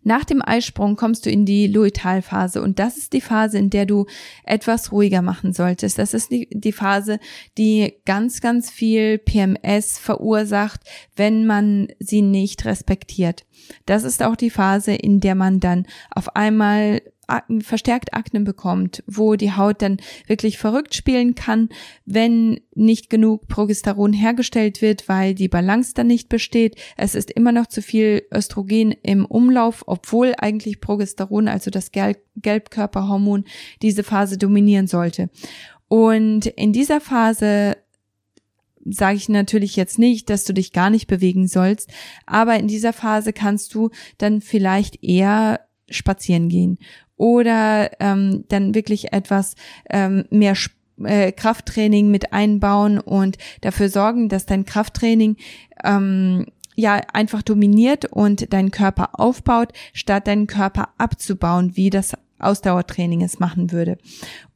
Nach 0.03 0.25
dem 0.25 0.41
Eisprung 0.43 0.95
kommst 0.95 1.25
du 1.25 1.29
in 1.29 1.45
die 1.45 1.67
Luitalphase 1.67 2.61
und 2.61 2.79
das 2.79 2.97
ist 2.97 3.13
die 3.13 3.21
Phase, 3.21 3.57
in 3.57 3.69
der 3.69 3.85
du 3.85 4.05
etwas 4.43 4.91
ruhiger 4.91 5.21
machen 5.21 5.53
solltest. 5.53 5.97
Das 5.97 6.13
ist 6.13 6.31
die, 6.31 6.47
die 6.51 6.71
Phase, 6.71 7.19
die 7.57 7.93
ganz, 8.05 8.41
ganz 8.41 8.71
viel 8.71 9.17
PMS 9.19 9.99
verursacht, 9.99 10.81
wenn 11.15 11.45
man 11.45 11.87
sie 11.99 12.21
nicht 12.21 12.65
respektiert. 12.65 13.45
Das 13.85 14.03
ist 14.03 14.23
auch 14.23 14.35
die 14.35 14.49
Phase, 14.49 14.93
in 14.93 15.19
der 15.19 15.35
man 15.35 15.59
dann 15.59 15.85
auf 16.09 16.35
einmal 16.35 17.01
verstärkt 17.61 18.13
Akne 18.13 18.41
bekommt, 18.41 19.03
wo 19.07 19.35
die 19.35 19.53
Haut 19.53 19.81
dann 19.81 19.97
wirklich 20.27 20.57
verrückt 20.57 20.95
spielen 20.95 21.35
kann, 21.35 21.69
wenn 22.05 22.61
nicht 22.73 23.09
genug 23.09 23.47
Progesteron 23.47 24.13
hergestellt 24.13 24.81
wird, 24.81 25.07
weil 25.07 25.33
die 25.35 25.47
Balance 25.47 25.93
dann 25.93 26.07
nicht 26.07 26.29
besteht. 26.29 26.75
Es 26.97 27.15
ist 27.15 27.31
immer 27.31 27.51
noch 27.51 27.67
zu 27.67 27.81
viel 27.81 28.23
Östrogen 28.33 28.91
im 29.03 29.25
Umlauf, 29.25 29.83
obwohl 29.87 30.33
eigentlich 30.37 30.81
Progesteron, 30.81 31.47
also 31.47 31.71
das 31.71 31.91
Gelbkörperhormon, 31.91 33.45
diese 33.81 34.03
Phase 34.03 34.37
dominieren 34.37 34.87
sollte. 34.87 35.29
Und 35.87 36.45
in 36.45 36.73
dieser 36.73 37.01
Phase 37.01 37.77
sage 38.85 39.17
ich 39.17 39.29
natürlich 39.29 39.75
jetzt 39.75 39.99
nicht, 39.99 40.29
dass 40.29 40.43
du 40.43 40.53
dich 40.53 40.71
gar 40.71 40.89
nicht 40.89 41.07
bewegen 41.07 41.47
sollst, 41.47 41.91
aber 42.25 42.57
in 42.57 42.67
dieser 42.67 42.93
Phase 42.93 43.33
kannst 43.33 43.73
du 43.75 43.89
dann 44.17 44.41
vielleicht 44.41 45.03
eher 45.03 45.59
spazieren 45.89 46.49
gehen 46.49 46.77
oder 47.21 47.91
ähm, 47.99 48.45
dann 48.47 48.73
wirklich 48.73 49.13
etwas 49.13 49.53
ähm, 49.91 50.25
mehr 50.31 50.55
äh, 51.03 51.31
Krafttraining 51.31 52.09
mit 52.09 52.33
einbauen 52.33 52.99
und 52.99 53.37
dafür 53.61 53.89
sorgen, 53.89 54.27
dass 54.27 54.47
dein 54.47 54.65
Krafttraining 54.65 55.37
ähm, 55.83 56.47
ja 56.75 56.99
einfach 57.13 57.43
dominiert 57.43 58.05
und 58.05 58.51
deinen 58.51 58.71
Körper 58.71 59.19
aufbaut, 59.19 59.71
statt 59.93 60.25
deinen 60.25 60.47
Körper 60.47 60.89
abzubauen, 60.97 61.77
wie 61.77 61.91
das 61.91 62.13
Ausdauertraining 62.39 63.21
es 63.21 63.37
machen 63.37 63.71
würde. 63.71 63.99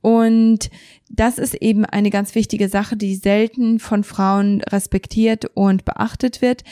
Und 0.06 0.70
das 1.10 1.40
ist 1.40 1.56
eben 1.56 1.84
eine 1.84 2.12
ganz 2.12 2.36
wichtige 2.36 2.70
Sache, 2.70 2.96
die 2.96 3.16
selten 3.16 3.80
von 3.80 4.04
Frauen 4.04 4.62
respektiert 4.62 5.46
und 5.56 5.84
beachtet 5.84 6.44
wird, 6.44 6.64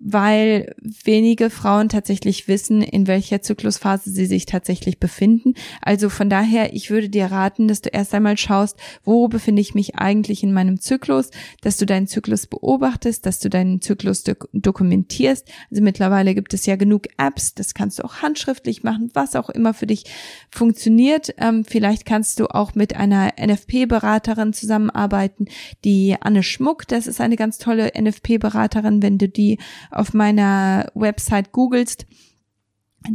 weil 0.00 0.74
wenige 0.80 1.50
Frauen 1.50 1.88
tatsächlich 1.88 2.46
wissen, 2.46 2.82
in 2.82 3.08
welcher 3.08 3.42
Zyklusphase 3.42 4.10
sie 4.10 4.26
sich 4.26 4.46
tatsächlich 4.46 5.00
befinden. 5.00 5.54
Also 5.82 6.08
von 6.08 6.30
daher, 6.30 6.72
ich 6.72 6.90
würde 6.90 7.08
dir 7.08 7.26
raten, 7.26 7.66
dass 7.66 7.82
du 7.82 7.88
erst 7.88 8.14
einmal 8.14 8.36
schaust, 8.38 8.76
wo 9.02 9.26
befinde 9.26 9.60
ich 9.60 9.74
mich 9.74 9.96
eigentlich 9.96 10.44
in 10.44 10.52
meinem 10.52 10.80
Zyklus, 10.80 11.30
dass 11.62 11.78
du 11.78 11.86
deinen 11.86 12.06
Zyklus 12.06 12.46
beobachtest, 12.46 13.26
dass 13.26 13.40
du 13.40 13.50
deinen 13.50 13.80
Zyklus 13.80 14.22
dok 14.22 14.48
dokumentierst. 14.52 15.48
Also 15.70 15.82
mittlerweile 15.82 16.34
gibt 16.34 16.54
es 16.54 16.66
ja 16.66 16.76
genug 16.76 17.06
Apps, 17.16 17.54
das 17.54 17.74
kannst 17.74 17.98
du 17.98 18.04
auch 18.04 18.22
handschriftlich 18.22 18.84
machen, 18.84 19.10
was 19.14 19.34
auch 19.34 19.50
immer 19.50 19.74
für 19.74 19.86
dich 19.88 20.04
funktioniert. 20.50 21.34
Ähm, 21.38 21.64
vielleicht 21.64 22.06
kannst 22.06 22.38
du 22.38 22.46
auch 22.46 22.76
mit 22.78 22.96
einer 22.96 23.34
NFP-Beraterin 23.38 24.54
zusammenarbeiten, 24.54 25.46
die 25.84 26.16
Anne 26.18 26.42
Schmuck, 26.42 26.88
das 26.88 27.06
ist 27.06 27.20
eine 27.20 27.36
ganz 27.36 27.58
tolle 27.58 27.92
NFP-Beraterin, 27.94 29.02
wenn 29.02 29.18
du 29.18 29.28
die 29.28 29.58
auf 29.90 30.14
meiner 30.14 30.90
Website 30.94 31.52
googelst, 31.52 32.06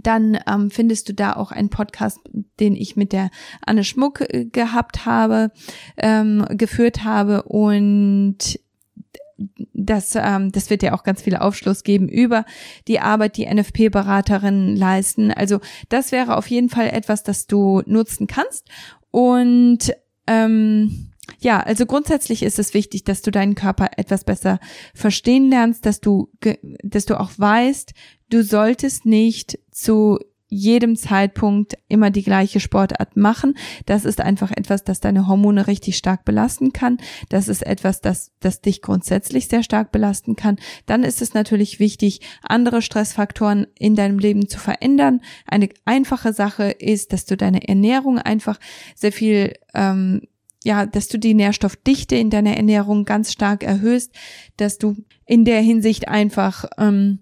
dann 0.01 0.39
ähm, 0.47 0.69
findest 0.69 1.09
du 1.09 1.13
da 1.13 1.33
auch 1.33 1.51
einen 1.51 1.69
Podcast, 1.69 2.19
den 2.59 2.75
ich 2.75 2.95
mit 2.95 3.11
der 3.11 3.31
Anne 3.65 3.83
Schmuck 3.83 4.21
äh, 4.21 4.45
gehabt 4.45 5.05
habe, 5.05 5.51
ähm, 5.97 6.45
geführt 6.49 7.03
habe 7.03 7.43
und 7.43 8.59
das, 9.73 10.15
ähm, 10.15 10.51
das 10.51 10.69
wird 10.69 10.83
ja 10.83 10.93
auch 10.93 11.03
ganz 11.03 11.21
viel 11.21 11.35
Aufschluss 11.35 11.83
geben 11.83 12.07
über 12.07 12.45
die 12.87 12.99
Arbeit, 12.99 13.37
die 13.37 13.45
NFP-Beraterinnen 13.45 14.75
leisten. 14.75 15.31
Also 15.31 15.59
das 15.89 16.11
wäre 16.11 16.37
auf 16.37 16.47
jeden 16.47 16.69
Fall 16.69 16.87
etwas, 16.87 17.23
das 17.23 17.47
du 17.47 17.81
nutzen 17.85 18.27
kannst. 18.27 18.69
Und 19.13 19.93
ähm, 20.25 21.11
ja, 21.39 21.59
also 21.59 21.85
grundsätzlich 21.85 22.41
ist 22.41 22.57
es 22.57 22.73
wichtig, 22.73 23.03
dass 23.03 23.21
du 23.21 23.29
deinen 23.29 23.53
Körper 23.53 23.91
etwas 23.97 24.23
besser 24.23 24.59
verstehen 24.95 25.51
lernst, 25.51 25.85
dass 25.85 26.01
du, 26.01 26.31
dass 26.81 27.05
du 27.05 27.19
auch 27.19 27.29
weißt, 27.37 27.93
du 28.31 28.43
solltest 28.43 29.05
nicht 29.05 29.59
zu 29.69 30.17
jedem 30.53 30.95
Zeitpunkt 30.95 31.75
immer 31.87 32.11
die 32.11 32.23
gleiche 32.23 32.59
Sportart 32.59 33.17
machen. 33.17 33.55
Das 33.85 34.05
ist 34.05 34.21
einfach 34.21 34.51
etwas, 34.51 34.83
das 34.83 34.99
deine 34.99 35.27
Hormone 35.27 35.67
richtig 35.67 35.97
stark 35.97 36.25
belasten 36.25 36.73
kann. 36.73 36.97
Das 37.29 37.47
ist 37.47 37.65
etwas, 37.65 38.01
das, 38.01 38.31
das 38.39 38.61
dich 38.61 38.81
grundsätzlich 38.81 39.47
sehr 39.47 39.63
stark 39.63 39.91
belasten 39.91 40.35
kann. 40.35 40.57
Dann 40.85 41.03
ist 41.03 41.21
es 41.21 41.33
natürlich 41.33 41.79
wichtig, 41.79 42.21
andere 42.41 42.81
Stressfaktoren 42.81 43.67
in 43.77 43.95
deinem 43.95 44.19
Leben 44.19 44.47
zu 44.47 44.59
verändern. 44.59 45.21
Eine 45.45 45.69
einfache 45.85 46.33
Sache 46.33 46.71
ist, 46.71 47.13
dass 47.13 47.25
du 47.25 47.35
deine 47.35 47.67
Ernährung 47.67 48.19
einfach 48.19 48.59
sehr 48.95 49.11
viel 49.11 49.53
ähm, 49.73 50.21
ja, 50.65 50.85
dass 50.85 51.09
du 51.09 51.19
die 51.19 51.33
Nährstoffdichte 51.33 52.15
in 52.15 52.29
deiner 52.29 52.55
Ernährung 52.55 53.03
ganz 53.03 53.33
stark 53.33 53.63
erhöhst, 53.63 54.13
dass 54.55 54.77
du 54.77 54.95
in 55.25 55.43
der 55.43 55.59
Hinsicht 55.59 56.07
einfach 56.07 56.65
ähm, 56.77 57.19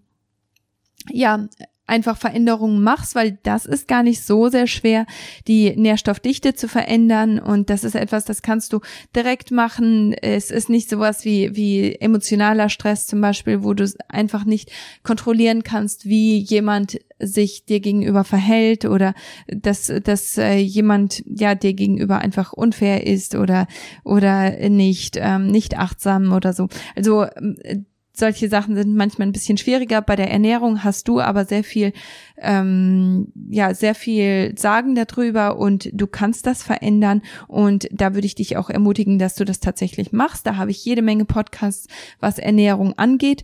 ja 1.10 1.48
einfach 1.91 2.17
Veränderungen 2.17 2.82
machst, 2.82 3.15
weil 3.15 3.38
das 3.43 3.65
ist 3.65 3.88
gar 3.88 4.01
nicht 4.01 4.23
so 4.23 4.47
sehr 4.47 4.65
schwer, 4.65 5.06
die 5.47 5.75
Nährstoffdichte 5.75 6.54
zu 6.54 6.69
verändern 6.69 7.38
und 7.38 7.69
das 7.69 7.84
ist 7.84 7.95
etwas, 7.95 8.23
das 8.23 8.41
kannst 8.41 8.71
du 8.71 8.80
direkt 9.13 9.51
machen. 9.51 10.13
Es 10.13 10.51
ist 10.51 10.69
nicht 10.69 10.89
sowas 10.89 11.25
wie, 11.25 11.56
wie 11.56 11.95
emotionaler 11.95 12.69
Stress 12.69 13.08
zum 13.08 13.19
Beispiel, 13.19 13.63
wo 13.63 13.73
du 13.73 13.91
einfach 14.08 14.45
nicht 14.45 14.71
kontrollieren 15.04 15.63
kannst, 15.63 16.06
wie 16.06 16.38
jemand 16.38 16.97
sich 17.19 17.65
dir 17.65 17.82
gegenüber 17.82 18.23
verhält 18.23 18.86
oder 18.86 19.13
dass, 19.47 19.91
dass 20.04 20.38
äh, 20.38 20.56
jemand 20.56 21.23
ja 21.27 21.56
dir 21.56 21.73
gegenüber 21.73 22.19
einfach 22.19 22.54
unfair 22.54 23.06
ist 23.06 23.36
oder 23.36 23.67
oder 24.04 24.69
nicht 24.69 25.17
ähm, 25.21 25.47
nicht 25.47 25.77
achtsam 25.77 26.32
oder 26.32 26.54
so. 26.54 26.67
Also 26.95 27.25
ähm, 27.36 27.86
solche 28.13 28.50
Sachen 28.50 28.76
sind 28.76 28.95
manchmal 28.95 29.28
ein 29.28 29.32
bisschen 29.32 29.58
schwieriger. 29.58 30.02
Bei 30.02 30.15
der 30.15 30.30
Ernährung 30.30 30.84
hast 30.84 31.08
du 31.08 31.19
aber 31.19 31.45
sehr 31.45 31.63
viel, 31.63 31.93
ähm, 32.38 33.32
ja, 33.50 33.74
sehr 33.74 33.95
viel 33.95 34.54
Sagen 34.58 34.95
darüber 34.95 35.58
und 35.58 35.89
du 35.93 36.08
kannst 36.08 36.45
das 36.45 36.63
verändern. 36.63 37.21
Und 37.47 37.88
da 37.91 38.13
würde 38.13 38.28
ich 38.28 38.36
dich 38.36 38.58
auch 38.58 38.69
ermutigen, 38.69 39.19
dass 39.19 39.36
du 39.36 39.45
das 39.45 39.60
tatsächlich 39.60 40.12
machst. 40.12 40.45
Da 40.45 40.58
habe 40.58 40.71
ich 40.71 40.84
jede 40.84 41.02
Menge 41.02 41.26
Podcasts, 41.26 41.88
was 42.19 42.38
Ernährung 42.38 42.93
angeht. 42.97 43.43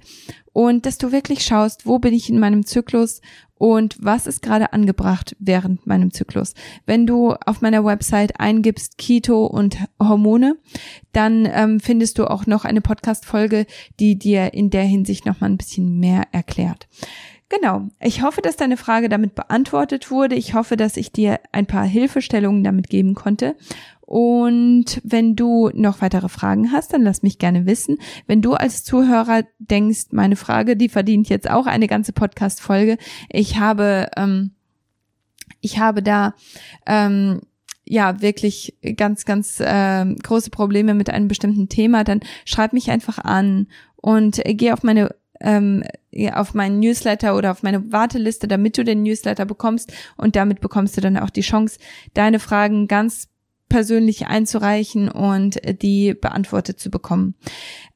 Und 0.53 0.87
dass 0.87 0.97
du 0.97 1.11
wirklich 1.11 1.45
schaust, 1.45 1.85
wo 1.85 1.99
bin 1.99 2.15
ich 2.15 2.29
in 2.29 2.39
meinem 2.39 2.65
Zyklus 2.65 3.21
und 3.57 3.97
was 3.99 4.27
ist 4.27 4.41
gerade 4.41 4.73
angebracht 4.73 5.35
während 5.39 5.87
meinem 5.87 6.11
Zyklus. 6.11 6.53
Wenn 6.85 7.07
du 7.07 7.33
auf 7.45 7.61
meiner 7.61 7.83
Website 7.83 8.39
eingibst 8.39 8.97
Keto 8.97 9.45
und 9.45 9.77
Hormone, 10.01 10.57
dann 11.13 11.47
ähm, 11.51 11.79
findest 11.79 12.19
du 12.19 12.29
auch 12.29 12.45
noch 12.45 12.65
eine 12.65 12.81
Podcast-Folge, 12.81 13.65
die 13.99 14.17
dir 14.17 14.53
in 14.53 14.69
der 14.69 14.83
Hinsicht 14.83 15.25
noch 15.25 15.39
mal 15.39 15.49
ein 15.49 15.57
bisschen 15.57 15.99
mehr 15.99 16.23
erklärt. 16.31 16.87
Genau. 17.49 17.87
Ich 18.01 18.23
hoffe, 18.23 18.41
dass 18.41 18.57
deine 18.57 18.75
Frage 18.75 19.07
damit 19.07 19.33
beantwortet 19.35 20.11
wurde. 20.11 20.35
Ich 20.35 20.53
hoffe, 20.53 20.75
dass 20.75 20.97
ich 20.97 21.11
dir 21.11 21.39
ein 21.53 21.65
paar 21.65 21.85
Hilfestellungen 21.85 22.63
damit 22.63 22.89
geben 22.89 23.15
konnte. 23.15 23.55
Und 24.01 25.01
wenn 25.03 25.35
du 25.35 25.69
noch 25.73 26.01
weitere 26.01 26.29
Fragen 26.29 26.71
hast, 26.71 26.93
dann 26.93 27.03
lass 27.03 27.23
mich 27.23 27.39
gerne 27.39 27.65
wissen. 27.65 27.97
Wenn 28.25 28.41
du 28.41 28.53
als 28.53 28.83
Zuhörer 28.83 29.43
denkst, 29.59 30.07
meine 30.11 30.35
Frage, 30.35 30.77
die 30.77 30.89
verdient 30.89 31.29
jetzt 31.29 31.49
auch 31.49 31.65
eine 31.65 31.87
ganze 31.87 32.13
Podcast-Folge. 32.13 32.97
Ich 33.29 33.59
habe, 33.59 34.09
ähm, 34.15 34.51
ich 35.61 35.79
habe 35.79 36.01
da 36.01 36.35
ähm, 36.85 37.41
ja 37.83 38.21
wirklich 38.21 38.77
ganz, 38.95 39.25
ganz 39.25 39.59
äh, 39.59 40.05
große 40.05 40.51
Probleme 40.51 40.93
mit 40.93 41.09
einem 41.09 41.27
bestimmten 41.27 41.69
Thema, 41.69 42.03
dann 42.03 42.21
schreib 42.45 42.73
mich 42.73 42.91
einfach 42.91 43.17
an 43.19 43.67
und 43.97 44.41
geh 44.45 44.71
auf 44.71 44.83
meine 44.83 45.15
ähm, 45.41 45.83
auf 46.33 46.53
meinen 46.53 46.79
Newsletter 46.79 47.35
oder 47.35 47.51
auf 47.51 47.63
meine 47.63 47.91
Warteliste, 47.91 48.47
damit 48.47 48.77
du 48.77 48.83
den 48.83 49.03
Newsletter 49.03 49.45
bekommst 49.45 49.93
und 50.17 50.35
damit 50.35 50.61
bekommst 50.61 50.97
du 50.97 51.01
dann 51.01 51.17
auch 51.17 51.29
die 51.29 51.41
Chance, 51.41 51.79
deine 52.13 52.39
Fragen 52.39 52.87
ganz 52.87 53.27
persönlich 53.69 54.27
einzureichen 54.27 55.09
und 55.09 55.59
die 55.81 56.13
beantwortet 56.13 56.79
zu 56.79 56.89
bekommen. 56.89 57.35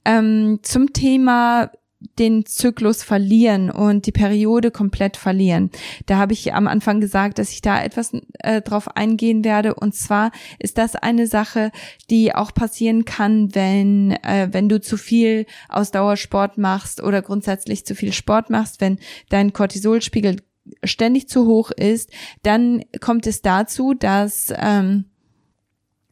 Ähm, 0.06 0.60
zum 0.64 0.94
Thema 0.94 1.72
den 2.20 2.46
Zyklus 2.46 3.04
verlieren 3.04 3.70
und 3.70 4.06
die 4.06 4.12
Periode 4.12 4.72
komplett 4.72 5.18
verlieren. 5.18 5.70
Da 6.06 6.18
habe 6.18 6.34
ich 6.34 6.54
am 6.54 6.68
Anfang 6.68 7.00
gesagt, 7.00 7.38
dass 7.38 7.52
ich 7.52 7.62
da 7.62 7.82
etwas 7.82 8.12
äh, 8.40 8.62
drauf 8.62 8.96
eingehen 8.96 9.44
werde. 9.44 9.76
Und 9.76 9.96
zwar 9.96 10.32
ist 10.60 10.78
das 10.78 10.96
eine 10.96 11.28
Sache, 11.28 11.72
die 12.10 12.34
auch 12.34 12.54
passieren 12.54 13.06
kann, 13.06 13.54
wenn 13.56 14.12
äh, 14.24 14.50
wenn 14.52 14.70
du 14.70 14.82
zu 14.82 14.98
viel 14.98 15.46
Ausdauersport 15.70 16.58
machst 16.58 17.02
oder 17.02 17.22
grundsätzlich 17.22 17.86
zu 17.86 17.96
viel 17.96 18.14
Sport 18.14 18.50
machst, 18.50 18.82
wenn 18.82 18.98
dein 19.30 19.54
Cortisolspiegel 19.54 20.38
ständig 20.84 21.28
zu 21.28 21.46
hoch 21.46 21.72
ist, 21.72 22.12
dann 22.44 22.84
kommt 23.00 23.28
es 23.28 23.42
dazu, 23.42 23.94
dass 23.94 24.54
ähm, 24.56 25.06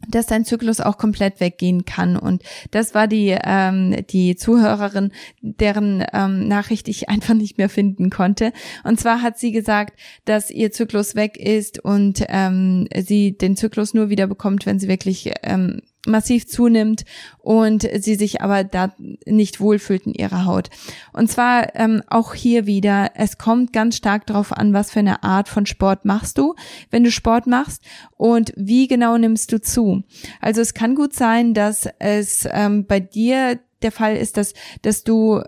dass 0.09 0.25
dein 0.25 0.45
Zyklus 0.45 0.81
auch 0.81 0.97
komplett 0.97 1.39
weggehen 1.39 1.85
kann. 1.85 2.17
Und 2.17 2.43
das 2.71 2.93
war 2.93 3.07
die, 3.07 3.37
ähm, 3.43 3.95
die 4.09 4.35
Zuhörerin, 4.35 5.11
deren 5.41 6.03
ähm, 6.13 6.47
Nachricht 6.47 6.87
ich 6.87 7.09
einfach 7.09 7.33
nicht 7.33 7.57
mehr 7.57 7.69
finden 7.69 8.09
konnte. 8.09 8.51
Und 8.83 8.99
zwar 8.99 9.21
hat 9.21 9.37
sie 9.37 9.51
gesagt, 9.51 9.99
dass 10.25 10.51
ihr 10.51 10.71
Zyklus 10.71 11.15
weg 11.15 11.37
ist 11.37 11.79
und 11.79 12.23
ähm, 12.27 12.87
sie 12.97 13.37
den 13.37 13.55
Zyklus 13.55 13.93
nur 13.93 14.09
wieder 14.09 14.27
bekommt, 14.27 14.65
wenn 14.65 14.79
sie 14.79 14.87
wirklich 14.87 15.31
ähm, 15.43 15.81
massiv 16.09 16.47
zunimmt 16.47 17.05
und 17.39 17.87
sie 17.99 18.15
sich 18.15 18.41
aber 18.41 18.63
da 18.63 18.93
nicht 19.25 19.59
wohlfühlt 19.59 20.05
in 20.05 20.13
ihrer 20.13 20.45
Haut. 20.45 20.69
Und 21.13 21.29
zwar 21.29 21.75
ähm, 21.75 22.03
auch 22.07 22.33
hier 22.33 22.65
wieder, 22.65 23.11
es 23.15 23.37
kommt 23.37 23.73
ganz 23.73 23.95
stark 23.95 24.25
darauf 24.27 24.51
an, 24.51 24.73
was 24.73 24.91
für 24.91 24.99
eine 24.99 25.23
Art 25.23 25.49
von 25.49 25.65
Sport 25.65 26.05
machst 26.05 26.37
du, 26.37 26.55
wenn 26.91 27.03
du 27.03 27.11
Sport 27.11 27.47
machst 27.47 27.83
und 28.17 28.53
wie 28.55 28.87
genau 28.87 29.17
nimmst 29.17 29.51
du 29.51 29.61
zu. 29.61 30.03
Also 30.41 30.61
es 30.61 30.73
kann 30.73 30.95
gut 30.95 31.13
sein, 31.13 31.53
dass 31.53 31.87
es 31.99 32.47
ähm, 32.51 32.85
bei 32.85 32.99
dir 32.99 33.59
der 33.81 33.91
Fall 33.91 34.17
ist, 34.17 34.37
dass, 34.37 34.53
dass 34.81 35.03
du 35.03 35.41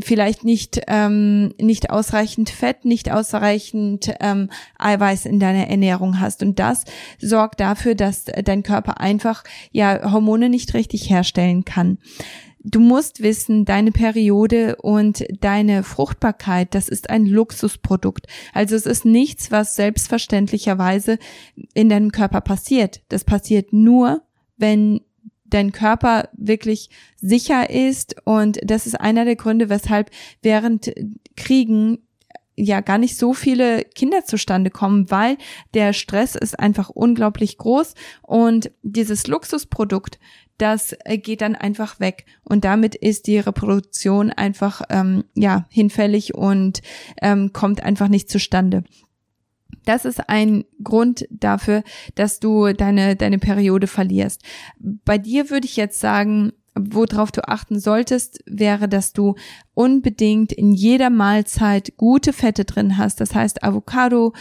vielleicht 0.00 0.44
nicht 0.44 0.80
ähm, 0.86 1.52
nicht 1.60 1.90
ausreichend 1.90 2.50
Fett, 2.50 2.84
nicht 2.84 3.10
ausreichend 3.10 4.12
ähm, 4.20 4.50
Eiweiß 4.78 5.26
in 5.26 5.40
deiner 5.40 5.66
Ernährung 5.66 6.20
hast 6.20 6.42
und 6.42 6.58
das 6.58 6.84
sorgt 7.18 7.60
dafür, 7.60 7.94
dass 7.94 8.24
dein 8.24 8.62
Körper 8.62 9.00
einfach 9.00 9.42
ja 9.72 10.12
Hormone 10.12 10.48
nicht 10.48 10.74
richtig 10.74 11.10
herstellen 11.10 11.64
kann. 11.64 11.98
Du 12.68 12.80
musst 12.80 13.22
wissen, 13.22 13.64
deine 13.64 13.92
Periode 13.92 14.74
und 14.82 15.24
deine 15.40 15.84
Fruchtbarkeit, 15.84 16.74
das 16.74 16.88
ist 16.88 17.10
ein 17.10 17.24
Luxusprodukt. 17.24 18.26
Also 18.52 18.74
es 18.74 18.86
ist 18.86 19.04
nichts, 19.04 19.52
was 19.52 19.76
selbstverständlicherweise 19.76 21.18
in 21.74 21.88
deinem 21.88 22.10
Körper 22.10 22.40
passiert. 22.40 23.02
Das 23.08 23.22
passiert 23.22 23.72
nur, 23.72 24.22
wenn 24.56 25.00
dein 25.50 25.72
Körper 25.72 26.28
wirklich 26.32 26.90
sicher 27.16 27.70
ist. 27.70 28.16
Und 28.24 28.58
das 28.62 28.86
ist 28.86 29.00
einer 29.00 29.24
der 29.24 29.36
Gründe, 29.36 29.68
weshalb 29.68 30.10
während 30.42 30.92
Kriegen 31.36 31.98
ja 32.56 32.80
gar 32.80 32.98
nicht 32.98 33.16
so 33.16 33.34
viele 33.34 33.84
Kinder 33.84 34.24
zustande 34.24 34.70
kommen, 34.70 35.10
weil 35.10 35.36
der 35.74 35.92
Stress 35.92 36.34
ist 36.34 36.58
einfach 36.58 36.88
unglaublich 36.88 37.58
groß 37.58 37.94
und 38.22 38.70
dieses 38.82 39.26
Luxusprodukt, 39.26 40.18
das 40.58 40.96
geht 41.06 41.42
dann 41.42 41.54
einfach 41.54 42.00
weg 42.00 42.24
und 42.42 42.64
damit 42.64 42.94
ist 42.94 43.26
die 43.26 43.38
Reproduktion 43.38 44.30
einfach 44.30 44.80
ähm, 44.88 45.24
ja 45.34 45.66
hinfällig 45.68 46.34
und 46.34 46.80
ähm, 47.20 47.52
kommt 47.52 47.82
einfach 47.82 48.08
nicht 48.08 48.30
zustande. 48.30 48.84
Das 49.86 50.04
ist 50.04 50.28
ein 50.28 50.64
Grund 50.82 51.26
dafür, 51.30 51.82
dass 52.14 52.38
du 52.40 52.72
deine 52.74 53.16
deine 53.16 53.38
Periode 53.38 53.86
verlierst. 53.86 54.42
Bei 54.78 55.16
dir 55.16 55.48
würde 55.48 55.66
ich 55.66 55.76
jetzt 55.76 56.00
sagen, 56.00 56.52
worauf 56.78 57.32
du 57.32 57.48
achten 57.48 57.80
solltest, 57.80 58.42
wäre, 58.46 58.88
dass 58.88 59.12
du 59.12 59.34
unbedingt 59.74 60.52
in 60.52 60.72
jeder 60.72 61.10
Mahlzeit 61.10 61.96
gute 61.96 62.32
Fette 62.32 62.64
drin 62.64 62.98
hast. 62.98 63.20
Das 63.20 63.34
heißt 63.34 63.64
Avocado, 63.64 64.34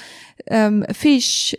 ähm, 0.47 0.85
Fisch, 0.91 1.55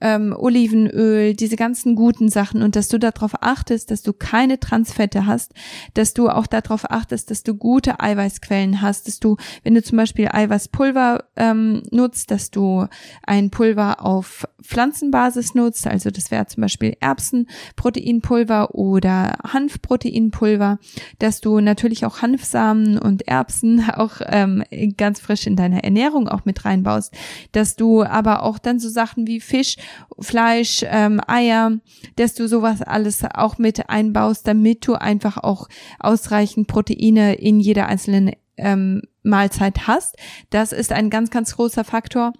ähm, 0.00 0.34
Olivenöl, 0.36 1.34
diese 1.34 1.56
ganzen 1.56 1.94
guten 1.94 2.28
Sachen 2.28 2.62
und 2.62 2.76
dass 2.76 2.88
du 2.88 2.98
darauf 2.98 3.42
achtest, 3.42 3.90
dass 3.90 4.02
du 4.02 4.12
keine 4.12 4.60
Transfette 4.60 5.26
hast, 5.26 5.52
dass 5.94 6.14
du 6.14 6.28
auch 6.28 6.46
darauf 6.46 6.90
achtest, 6.90 7.30
dass 7.30 7.42
du 7.42 7.54
gute 7.54 8.00
Eiweißquellen 8.00 8.80
hast, 8.80 9.08
dass 9.08 9.18
du, 9.18 9.36
wenn 9.64 9.74
du 9.74 9.82
zum 9.82 9.98
Beispiel 9.98 10.28
Eiweißpulver 10.30 11.24
ähm, 11.36 11.82
nutzt, 11.90 12.30
dass 12.30 12.50
du 12.50 12.86
ein 13.26 13.50
Pulver 13.50 14.04
auf 14.04 14.46
Pflanzenbasis 14.62 15.54
nutzt, 15.54 15.86
also 15.86 16.10
das 16.10 16.30
wäre 16.30 16.46
zum 16.46 16.60
Beispiel 16.62 16.96
Erbsenproteinpulver 17.00 18.74
oder 18.74 19.38
Hanfproteinpulver, 19.44 20.78
dass 21.18 21.40
du 21.40 21.60
natürlich 21.60 22.04
auch 22.04 22.22
Hanfsamen 22.22 22.98
und 22.98 23.26
Erbsen 23.26 23.88
auch 23.94 24.20
ähm, 24.26 24.62
ganz 24.96 25.20
frisch 25.20 25.46
in 25.46 25.56
deiner 25.56 25.82
Ernährung 25.82 26.28
auch 26.28 26.44
mit 26.44 26.64
reinbaust, 26.64 27.14
dass 27.52 27.76
du 27.76 28.04
aber 28.04 28.42
auch 28.42 28.58
dann 28.58 28.78
so 28.78 28.88
Sachen 28.88 29.26
wie 29.26 29.40
Fisch 29.40 29.76
Fleisch, 30.18 30.84
ähm, 30.86 31.20
Eier, 31.26 31.72
dass 32.16 32.34
du 32.34 32.48
sowas 32.48 32.82
alles 32.82 33.22
auch 33.34 33.58
mit 33.58 33.88
einbaust, 33.88 34.46
damit 34.46 34.86
du 34.86 34.94
einfach 34.94 35.38
auch 35.38 35.68
ausreichend 35.98 36.68
Proteine 36.68 37.34
in 37.34 37.60
jeder 37.60 37.86
einzelnen 37.86 38.32
ähm, 38.56 39.02
Mahlzeit 39.22 39.86
hast. 39.86 40.16
Das 40.50 40.72
ist 40.72 40.92
ein 40.92 41.10
ganz, 41.10 41.30
ganz 41.30 41.54
großer 41.54 41.84
Faktor. 41.84 42.32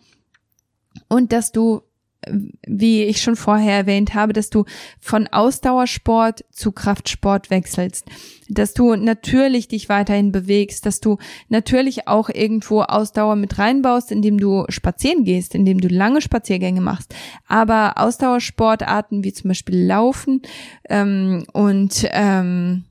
Und 1.08 1.32
dass 1.32 1.52
du 1.52 1.82
wie 2.66 3.04
ich 3.04 3.22
schon 3.22 3.36
vorher 3.36 3.76
erwähnt 3.76 4.14
habe, 4.14 4.32
dass 4.32 4.50
du 4.50 4.64
von 5.00 5.28
Ausdauersport 5.28 6.44
zu 6.50 6.72
Kraftsport 6.72 7.50
wechselst, 7.50 8.06
dass 8.48 8.74
du 8.74 8.96
natürlich 8.96 9.68
dich 9.68 9.88
weiterhin 9.88 10.32
bewegst, 10.32 10.84
dass 10.84 11.00
du 11.00 11.18
natürlich 11.48 12.08
auch 12.08 12.28
irgendwo 12.28 12.82
Ausdauer 12.82 13.36
mit 13.36 13.58
reinbaust, 13.58 14.10
indem 14.10 14.38
du 14.38 14.64
spazieren 14.68 15.24
gehst, 15.24 15.54
indem 15.54 15.80
du 15.80 15.88
lange 15.88 16.20
Spaziergänge 16.20 16.80
machst. 16.80 17.14
Aber 17.46 17.98
Ausdauersportarten 17.98 19.22
wie 19.22 19.32
zum 19.32 19.48
Beispiel 19.48 19.86
Laufen 19.86 20.42
ähm, 20.88 21.44
und 21.52 22.06
ähm, 22.10 22.84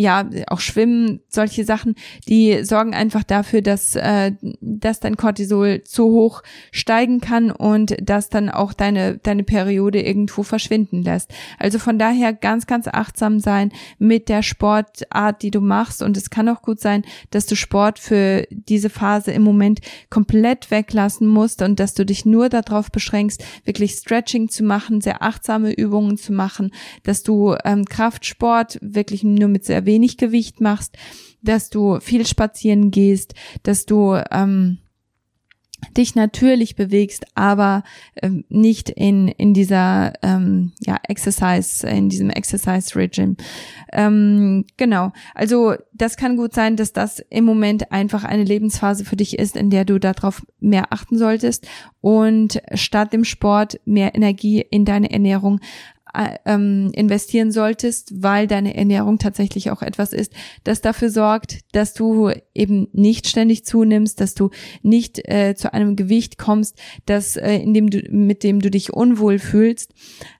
ja, 0.00 0.30
auch 0.46 0.60
Schwimmen, 0.60 1.22
solche 1.28 1.64
Sachen, 1.64 1.96
die 2.28 2.62
sorgen 2.62 2.94
einfach 2.94 3.24
dafür, 3.24 3.62
dass, 3.62 3.96
äh, 3.96 4.30
dass 4.60 5.00
dein 5.00 5.16
Cortisol 5.16 5.82
zu 5.82 6.04
hoch 6.04 6.44
steigen 6.70 7.20
kann 7.20 7.50
und 7.50 7.96
dass 8.00 8.28
dann 8.28 8.48
auch 8.48 8.72
deine, 8.72 9.18
deine 9.18 9.42
Periode 9.42 10.00
irgendwo 10.00 10.44
verschwinden 10.44 11.02
lässt. 11.02 11.32
Also 11.58 11.80
von 11.80 11.98
daher 11.98 12.32
ganz, 12.32 12.68
ganz 12.68 12.86
achtsam 12.86 13.40
sein 13.40 13.72
mit 13.98 14.28
der 14.28 14.44
Sportart, 14.44 15.42
die 15.42 15.50
du 15.50 15.60
machst. 15.60 16.00
Und 16.00 16.16
es 16.16 16.30
kann 16.30 16.48
auch 16.48 16.62
gut 16.62 16.78
sein, 16.78 17.02
dass 17.30 17.46
du 17.46 17.56
Sport 17.56 17.98
für 17.98 18.46
diese 18.50 18.90
Phase 18.90 19.32
im 19.32 19.42
Moment 19.42 19.80
komplett 20.10 20.70
weglassen 20.70 21.26
musst 21.26 21.60
und 21.60 21.80
dass 21.80 21.94
du 21.94 22.06
dich 22.06 22.24
nur 22.24 22.48
darauf 22.48 22.92
beschränkst, 22.92 23.44
wirklich 23.64 23.94
Stretching 23.94 24.48
zu 24.48 24.62
machen, 24.62 25.00
sehr 25.00 25.24
achtsame 25.24 25.72
Übungen 25.72 26.16
zu 26.18 26.32
machen, 26.32 26.70
dass 27.02 27.24
du 27.24 27.56
ähm, 27.64 27.84
Kraftsport 27.84 28.78
wirklich 28.80 29.24
nur 29.24 29.48
mit 29.48 29.64
sehr 29.64 29.87
wenig 29.88 30.16
Gewicht 30.16 30.60
machst, 30.60 30.96
dass 31.42 31.70
du 31.70 31.98
viel 31.98 32.24
spazieren 32.24 32.92
gehst, 32.92 33.34
dass 33.64 33.86
du 33.86 34.14
ähm, 34.30 34.78
dich 35.96 36.14
natürlich 36.14 36.76
bewegst, 36.76 37.26
aber 37.34 37.82
ähm, 38.20 38.44
nicht 38.48 38.90
in 38.90 39.28
in 39.28 39.54
dieser 39.54 40.12
ähm, 40.22 40.72
ja 40.80 40.96
Exercise 41.08 41.86
in 41.86 42.08
diesem 42.08 42.30
Exercise 42.30 42.96
Regime. 42.96 43.36
Ähm, 43.92 44.64
genau. 44.76 45.12
Also 45.34 45.74
das 45.92 46.16
kann 46.16 46.36
gut 46.36 46.54
sein, 46.54 46.76
dass 46.76 46.92
das 46.92 47.20
im 47.30 47.44
Moment 47.44 47.92
einfach 47.92 48.24
eine 48.24 48.44
Lebensphase 48.44 49.04
für 49.04 49.16
dich 49.16 49.38
ist, 49.38 49.56
in 49.56 49.70
der 49.70 49.84
du 49.84 49.98
darauf 49.98 50.44
mehr 50.60 50.92
achten 50.92 51.16
solltest 51.16 51.66
und 52.00 52.60
statt 52.74 53.12
dem 53.12 53.24
Sport 53.24 53.80
mehr 53.84 54.14
Energie 54.14 54.60
in 54.60 54.84
deine 54.84 55.10
Ernährung 55.10 55.60
äh, 55.60 55.97
ähm, 56.44 56.90
investieren 56.94 57.52
solltest, 57.52 58.22
weil 58.22 58.46
deine 58.46 58.76
Ernährung 58.76 59.18
tatsächlich 59.18 59.70
auch 59.70 59.82
etwas 59.82 60.12
ist, 60.12 60.32
das 60.64 60.80
dafür 60.80 61.10
sorgt, 61.10 61.60
dass 61.72 61.94
du 61.94 62.30
eben 62.54 62.88
nicht 62.92 63.28
ständig 63.28 63.64
zunimmst, 63.64 64.20
dass 64.20 64.34
du 64.34 64.50
nicht 64.82 65.20
äh, 65.28 65.54
zu 65.54 65.72
einem 65.72 65.96
Gewicht 65.96 66.38
kommst, 66.38 66.78
das 67.06 67.36
äh, 67.36 67.56
in 67.56 67.74
dem 67.74 67.90
du 67.90 68.02
mit 68.10 68.42
dem 68.42 68.60
du 68.60 68.70
dich 68.70 68.92
unwohl 68.92 69.38
fühlst, 69.38 69.92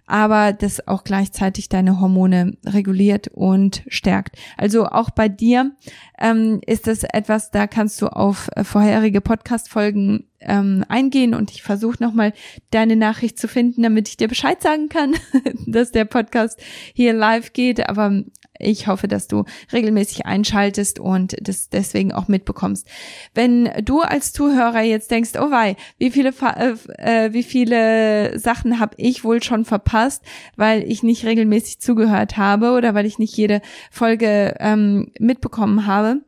aber 0.06 0.52
das 0.52 0.88
auch 0.88 1.04
gleichzeitig 1.04 1.68
deine 1.68 2.00
Hormone 2.00 2.56
reguliert 2.64 3.28
und 3.28 3.82
stärkt. 3.88 4.36
Also 4.56 4.86
auch 4.86 5.10
bei 5.10 5.28
dir 5.28 5.72
ähm, 6.18 6.60
ist 6.66 6.86
das 6.86 7.04
etwas, 7.04 7.50
da 7.50 7.66
kannst 7.66 8.00
du 8.02 8.08
auf 8.08 8.48
äh, 8.56 8.64
vorherige 8.64 9.20
Podcast-Folgen 9.20 10.27
ähm, 10.40 10.84
eingehen 10.88 11.34
und 11.34 11.50
ich 11.50 11.62
versuche 11.62 12.02
nochmal 12.02 12.32
deine 12.70 12.96
Nachricht 12.96 13.38
zu 13.38 13.48
finden, 13.48 13.82
damit 13.82 14.08
ich 14.08 14.16
dir 14.16 14.28
Bescheid 14.28 14.62
sagen 14.62 14.88
kann, 14.88 15.14
dass 15.66 15.92
der 15.92 16.04
Podcast 16.04 16.60
hier 16.94 17.12
live 17.12 17.52
geht. 17.52 17.88
Aber 17.88 18.22
ich 18.58 18.86
hoffe, 18.86 19.08
dass 19.08 19.28
du 19.28 19.44
regelmäßig 19.72 20.26
einschaltest 20.26 20.98
und 20.98 21.36
das 21.40 21.68
deswegen 21.68 22.12
auch 22.12 22.28
mitbekommst. 22.28 22.86
Wenn 23.34 23.70
du 23.82 24.00
als 24.00 24.32
Zuhörer 24.32 24.82
jetzt 24.82 25.10
denkst, 25.10 25.32
oh 25.38 25.50
wei, 25.50 25.76
wie 25.98 26.10
viele 26.10 26.30
äh, 26.30 26.74
äh, 26.98 27.32
wie 27.32 27.42
viele 27.42 28.38
Sachen 28.38 28.80
habe 28.80 28.94
ich 28.98 29.24
wohl 29.24 29.42
schon 29.42 29.64
verpasst, 29.64 30.22
weil 30.56 30.82
ich 30.82 31.02
nicht 31.02 31.24
regelmäßig 31.24 31.80
zugehört 31.80 32.36
habe 32.36 32.72
oder 32.72 32.94
weil 32.94 33.06
ich 33.06 33.18
nicht 33.18 33.36
jede 33.36 33.60
Folge 33.90 34.56
ähm, 34.58 35.12
mitbekommen 35.18 35.86
habe. 35.86 36.20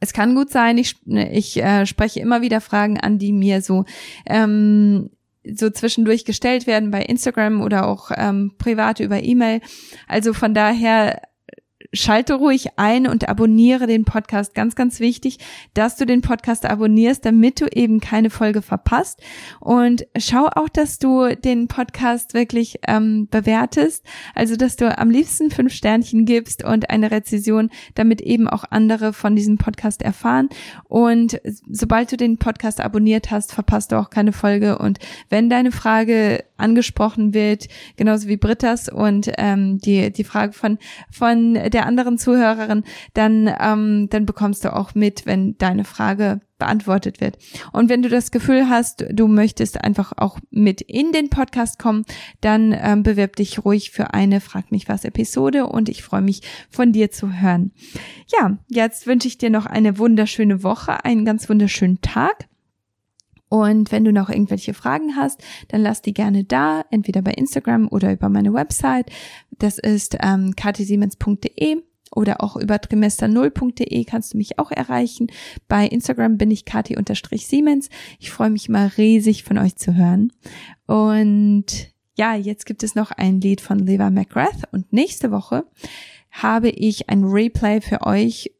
Es 0.00 0.12
kann 0.12 0.34
gut 0.34 0.50
sein, 0.50 0.78
ich, 0.78 0.96
ich 1.06 1.62
äh, 1.62 1.86
spreche 1.86 2.20
immer 2.20 2.42
wieder 2.42 2.60
Fragen 2.60 2.98
an, 2.98 3.18
die 3.18 3.32
mir 3.32 3.62
so 3.62 3.84
ähm, 4.26 5.10
so 5.54 5.70
zwischendurch 5.70 6.24
gestellt 6.24 6.66
werden 6.66 6.90
bei 6.90 7.02
Instagram 7.02 7.60
oder 7.60 7.86
auch 7.86 8.10
ähm, 8.16 8.52
private 8.58 9.04
über 9.04 9.22
E-Mail. 9.22 9.60
Also 10.08 10.32
von 10.32 10.54
daher 10.54 11.22
schalte 11.96 12.34
ruhig 12.34 12.68
ein 12.76 13.06
und 13.06 13.28
abonniere 13.28 13.86
den 13.86 14.04
Podcast. 14.04 14.54
Ganz, 14.54 14.74
ganz 14.74 15.00
wichtig, 15.00 15.38
dass 15.74 15.96
du 15.96 16.06
den 16.06 16.20
Podcast 16.20 16.64
abonnierst, 16.66 17.24
damit 17.24 17.60
du 17.60 17.66
eben 17.66 18.00
keine 18.00 18.30
Folge 18.30 18.62
verpasst. 18.62 19.20
Und 19.60 20.06
schau 20.18 20.46
auch, 20.46 20.68
dass 20.68 20.98
du 20.98 21.34
den 21.34 21.68
Podcast 21.68 22.34
wirklich 22.34 22.80
ähm, 22.86 23.28
bewertest. 23.30 24.04
Also, 24.34 24.56
dass 24.56 24.76
du 24.76 24.96
am 24.96 25.10
liebsten 25.10 25.50
fünf 25.50 25.72
Sternchen 25.72 26.24
gibst 26.24 26.64
und 26.64 26.90
eine 26.90 27.10
Rezession, 27.10 27.70
damit 27.94 28.20
eben 28.20 28.48
auch 28.48 28.64
andere 28.70 29.12
von 29.12 29.36
diesem 29.36 29.58
Podcast 29.58 30.02
erfahren. 30.02 30.48
Und 30.84 31.40
sobald 31.68 32.12
du 32.12 32.16
den 32.16 32.38
Podcast 32.38 32.80
abonniert 32.80 33.30
hast, 33.30 33.52
verpasst 33.52 33.92
du 33.92 33.96
auch 33.96 34.10
keine 34.10 34.32
Folge. 34.32 34.78
Und 34.78 34.98
wenn 35.28 35.50
deine 35.50 35.72
Frage 35.72 36.44
angesprochen 36.56 37.34
wird, 37.34 37.68
genauso 37.96 38.28
wie 38.28 38.36
Britta's 38.36 38.88
und 38.88 39.30
ähm, 39.38 39.78
die, 39.78 40.12
die 40.12 40.24
Frage 40.24 40.52
von, 40.52 40.78
von 41.10 41.54
der 41.54 41.86
anderen 41.86 42.18
Zuhörerin, 42.18 42.84
dann, 43.14 43.50
ähm, 43.60 44.08
dann 44.10 44.26
bekommst 44.26 44.64
du 44.64 44.74
auch 44.74 44.94
mit, 44.94 45.26
wenn 45.26 45.56
deine 45.58 45.84
Frage 45.84 46.40
beantwortet 46.58 47.20
wird. 47.20 47.38
Und 47.72 47.88
wenn 47.88 48.02
du 48.02 48.08
das 48.08 48.30
Gefühl 48.30 48.68
hast, 48.68 49.04
du 49.10 49.28
möchtest 49.28 49.82
einfach 49.82 50.12
auch 50.16 50.38
mit 50.50 50.80
in 50.80 51.12
den 51.12 51.28
Podcast 51.28 51.78
kommen, 51.78 52.04
dann 52.40 52.74
ähm, 52.76 53.02
bewirb 53.02 53.36
dich 53.36 53.64
ruhig 53.64 53.90
für 53.90 54.14
eine 54.14 54.40
Frag 54.40 54.72
mich 54.72 54.88
was 54.88 55.04
Episode 55.04 55.66
und 55.66 55.88
ich 55.88 56.02
freue 56.02 56.22
mich 56.22 56.42
von 56.70 56.92
dir 56.92 57.10
zu 57.10 57.40
hören. 57.40 57.72
Ja, 58.28 58.58
jetzt 58.68 59.06
wünsche 59.06 59.28
ich 59.28 59.38
dir 59.38 59.50
noch 59.50 59.66
eine 59.66 59.98
wunderschöne 59.98 60.62
Woche, 60.62 61.04
einen 61.04 61.24
ganz 61.24 61.48
wunderschönen 61.48 62.00
Tag 62.00 62.46
und 63.48 63.92
wenn 63.92 64.04
du 64.04 64.12
noch 64.12 64.28
irgendwelche 64.28 64.74
Fragen 64.74 65.16
hast, 65.16 65.42
dann 65.68 65.82
lass 65.82 66.02
die 66.02 66.14
gerne 66.14 66.44
da, 66.44 66.84
entweder 66.90 67.22
bei 67.22 67.32
Instagram 67.32 67.88
oder 67.88 68.12
über 68.12 68.28
meine 68.28 68.52
Website. 68.52 69.10
Das 69.58 69.78
ist 69.78 70.16
ähm, 70.20 70.54
ktsiemens.de 70.56 71.82
oder 72.12 72.42
auch 72.42 72.56
über 72.56 72.76
trimester0.de 72.76 74.04
kannst 74.04 74.32
du 74.32 74.38
mich 74.38 74.58
auch 74.58 74.70
erreichen. 74.70 75.28
Bei 75.68 75.86
Instagram 75.86 76.38
bin 76.38 76.50
ich 76.50 76.64
kati-siemens. 76.64 77.88
Ich 78.18 78.30
freue 78.30 78.50
mich 78.50 78.68
immer 78.68 78.96
riesig 78.96 79.44
von 79.44 79.58
euch 79.58 79.76
zu 79.76 79.94
hören. 79.94 80.32
Und 80.86 81.88
ja, 82.16 82.34
jetzt 82.34 82.64
gibt 82.64 82.82
es 82.82 82.94
noch 82.94 83.10
ein 83.10 83.40
Lied 83.40 83.60
von 83.60 83.78
Leva 83.78 84.10
McGrath 84.10 84.72
und 84.72 84.92
nächste 84.92 85.30
Woche 85.30 85.64
habe 86.30 86.68
ich 86.68 87.08
ein 87.08 87.24
Replay 87.24 87.80
für 87.80 88.02
euch 88.02 88.50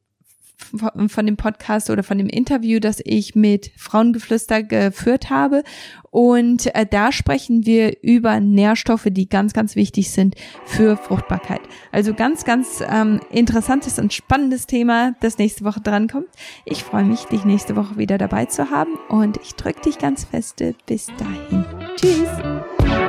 von 0.58 1.26
dem 1.26 1.36
Podcast 1.36 1.90
oder 1.90 2.02
von 2.02 2.18
dem 2.18 2.28
Interview, 2.28 2.80
das 2.80 3.00
ich 3.04 3.34
mit 3.34 3.70
Frauengeflüster 3.76 4.62
geführt 4.62 5.30
habe. 5.30 5.62
Und 6.10 6.74
äh, 6.74 6.86
da 6.86 7.12
sprechen 7.12 7.66
wir 7.66 8.02
über 8.02 8.40
Nährstoffe, 8.40 9.08
die 9.10 9.28
ganz, 9.28 9.52
ganz 9.52 9.76
wichtig 9.76 10.10
sind 10.10 10.34
für 10.64 10.96
Fruchtbarkeit. 10.96 11.60
Also 11.92 12.14
ganz, 12.14 12.44
ganz 12.44 12.82
ähm, 12.88 13.20
interessantes 13.30 13.98
und 13.98 14.14
spannendes 14.14 14.66
Thema, 14.66 15.14
das 15.20 15.38
nächste 15.38 15.64
Woche 15.64 15.80
drankommt. 15.80 16.28
Ich 16.64 16.82
freue 16.82 17.04
mich, 17.04 17.24
dich 17.24 17.44
nächste 17.44 17.76
Woche 17.76 17.98
wieder 17.98 18.16
dabei 18.16 18.46
zu 18.46 18.70
haben 18.70 18.94
und 19.08 19.38
ich 19.42 19.54
drücke 19.54 19.82
dich 19.82 19.98
ganz 19.98 20.24
feste. 20.24 20.74
Bis 20.86 21.08
dahin. 21.18 21.64
Tschüss. 21.96 22.28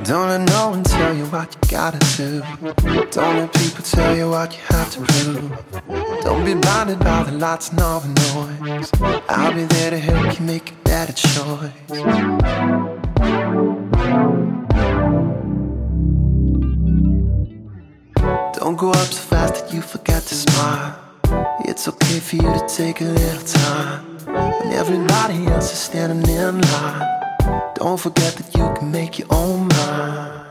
Don't 0.08 0.30
let 0.30 0.42
no 0.50 0.70
one 0.70 0.84
tell 0.84 1.14
you 1.14 1.26
what 1.26 1.54
you 1.54 1.62
gotta 1.70 2.00
do. 2.16 2.42
Don't 3.12 3.38
let 3.38 3.54
people 3.54 3.84
tell 3.84 4.16
you 4.16 4.30
what 4.30 4.54
you 4.54 4.60
have 4.70 4.90
to 4.92 5.02
prove. 5.02 6.24
Don't 6.24 6.46
be 6.46 6.54
blinded 6.54 7.00
by 7.00 7.24
the 7.24 7.34
lights 7.34 7.70
and 7.72 7.82
all 7.82 8.00
the 8.00 8.10
noise. 8.34 8.90
I'll 9.28 9.54
be 9.54 9.66
there 9.66 9.92
to 9.92 10.00
help 10.00 10.40
you 10.40 10.46
make 10.46 10.72
a 10.72 10.76
better 10.86 11.14
choice. 11.14 11.72
Don't 18.54 18.78
go 18.78 18.92
up 18.92 19.08
so 19.08 19.22
fast 19.22 19.56
that 19.56 19.74
you 19.74 19.82
forget 19.82 20.24
to 20.24 20.36
smile. 20.36 20.98
It's 21.66 21.88
okay 21.88 22.20
for 22.20 22.36
you 22.38 22.42
to 22.42 22.66
take 22.68 23.02
a 23.02 23.06
little 23.06 23.46
time. 23.46 24.06
When 24.26 24.74
everybody 24.74 25.46
else 25.48 25.72
is 25.74 25.80
standing 25.80 26.28
in 26.30 26.62
line. 26.62 27.27
Don't 27.76 28.00
forget 28.00 28.36
that 28.36 28.56
you 28.58 28.74
can 28.78 28.92
make 28.92 29.20
your 29.20 29.28
own 29.32 29.68
mind. 29.68 30.48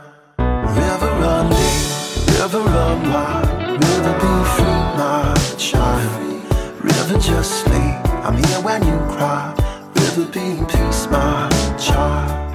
River 0.77 1.11
run 1.21 1.49
deep, 1.49 2.39
river 2.39 2.59
run 2.59 3.09
wide, 3.11 3.47
river 3.83 4.13
be 4.23 4.33
free, 4.55 4.83
my 4.97 5.35
child. 5.57 6.83
River 6.83 7.19
just 7.19 7.63
sleep, 7.63 7.95
I'm 8.25 8.37
here 8.37 8.61
when 8.61 8.81
you 8.85 8.97
cry. 9.15 9.53
River 9.95 10.25
be 10.31 10.57
in 10.57 10.65
peace, 10.65 11.07
my 11.11 11.49
child. 11.77 12.46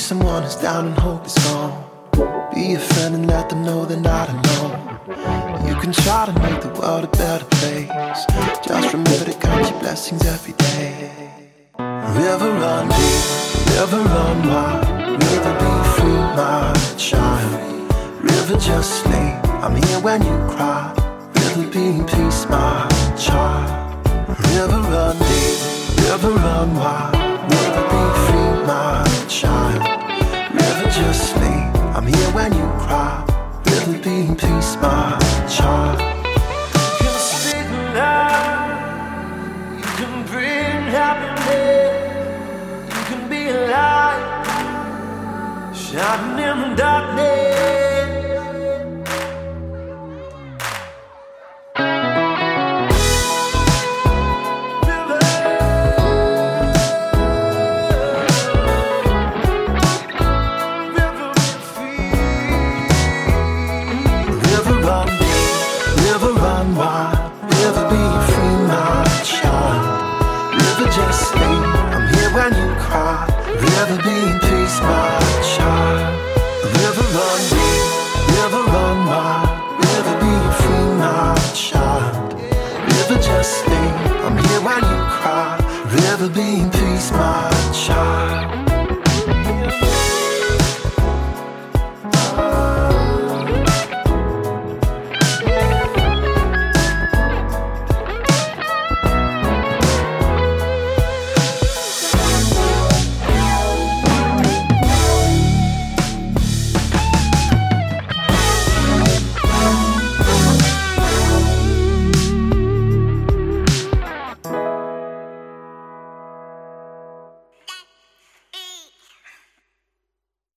Someone 0.00 0.42
who's 0.42 0.56
down 0.56 0.86
and 0.86 0.98
hope 0.98 1.26
is 1.26 1.34
gone. 1.44 1.84
Be 2.54 2.74
a 2.74 2.78
friend 2.78 3.14
and 3.14 3.26
let 3.26 3.50
them 3.50 3.62
know 3.62 3.84
they're 3.84 4.00
not 4.00 4.28
alone. 4.30 4.98
You 5.68 5.74
can 5.76 5.92
try 5.92 6.24
to 6.26 6.32
make 6.40 6.60
the 6.62 6.70
world 6.80 7.04
a 7.04 7.08
better 7.08 7.44
place. 7.44 7.88
Just 8.66 8.92
remember 8.94 9.24
to 9.30 9.34
count 9.38 9.70
your 9.70 9.78
blessings 9.80 10.24
every 10.24 10.54
day. 10.54 11.10
River 11.78 12.50
run 12.50 12.88
deep, 12.88 13.24
river 13.76 14.02
run 14.14 14.48
wide. 14.48 14.88
River 15.22 15.54
be 15.62 15.72
free, 15.94 16.22
my 16.40 16.72
child. 16.96 18.22
River 18.22 18.56
just 18.58 19.02
sleep. 19.02 19.36
I'm 19.64 19.76
here 19.76 20.00
when 20.00 20.22
you 20.22 20.36
cry. 20.54 20.94
River 21.34 21.70
be 21.70 21.84
in 21.98 22.06
peace, 22.06 22.46
my 22.48 22.88
child. 23.18 24.06
River 24.54 24.80
run 24.92 25.16
deep, 25.18 25.58
river 26.08 26.30
run 26.30 26.74
wide. 26.74 27.19
Child 29.30 30.00
just 30.90 31.36
me. 31.36 31.52
I'm 31.94 32.04
here 32.04 32.30
when 32.34 32.52
you 32.52 32.66
cry. 32.82 33.24
Really 33.66 33.98
be 33.98 34.26
in 34.26 34.34
peace, 34.34 34.76
my 34.82 35.16
child. 35.48 36.00
You 36.00 37.06
can 37.06 37.20
speak 37.30 37.68
love. 37.94 38.70
You 39.76 39.90
can 39.98 40.26
bring 40.26 40.80
happiness. 40.98 42.26
You 42.92 43.02
can 43.08 43.28
be 43.28 43.48
alive. 43.50 44.22
Shining 45.76 46.44
in 46.44 46.70
the 46.70 46.76
dark. 46.76 47.00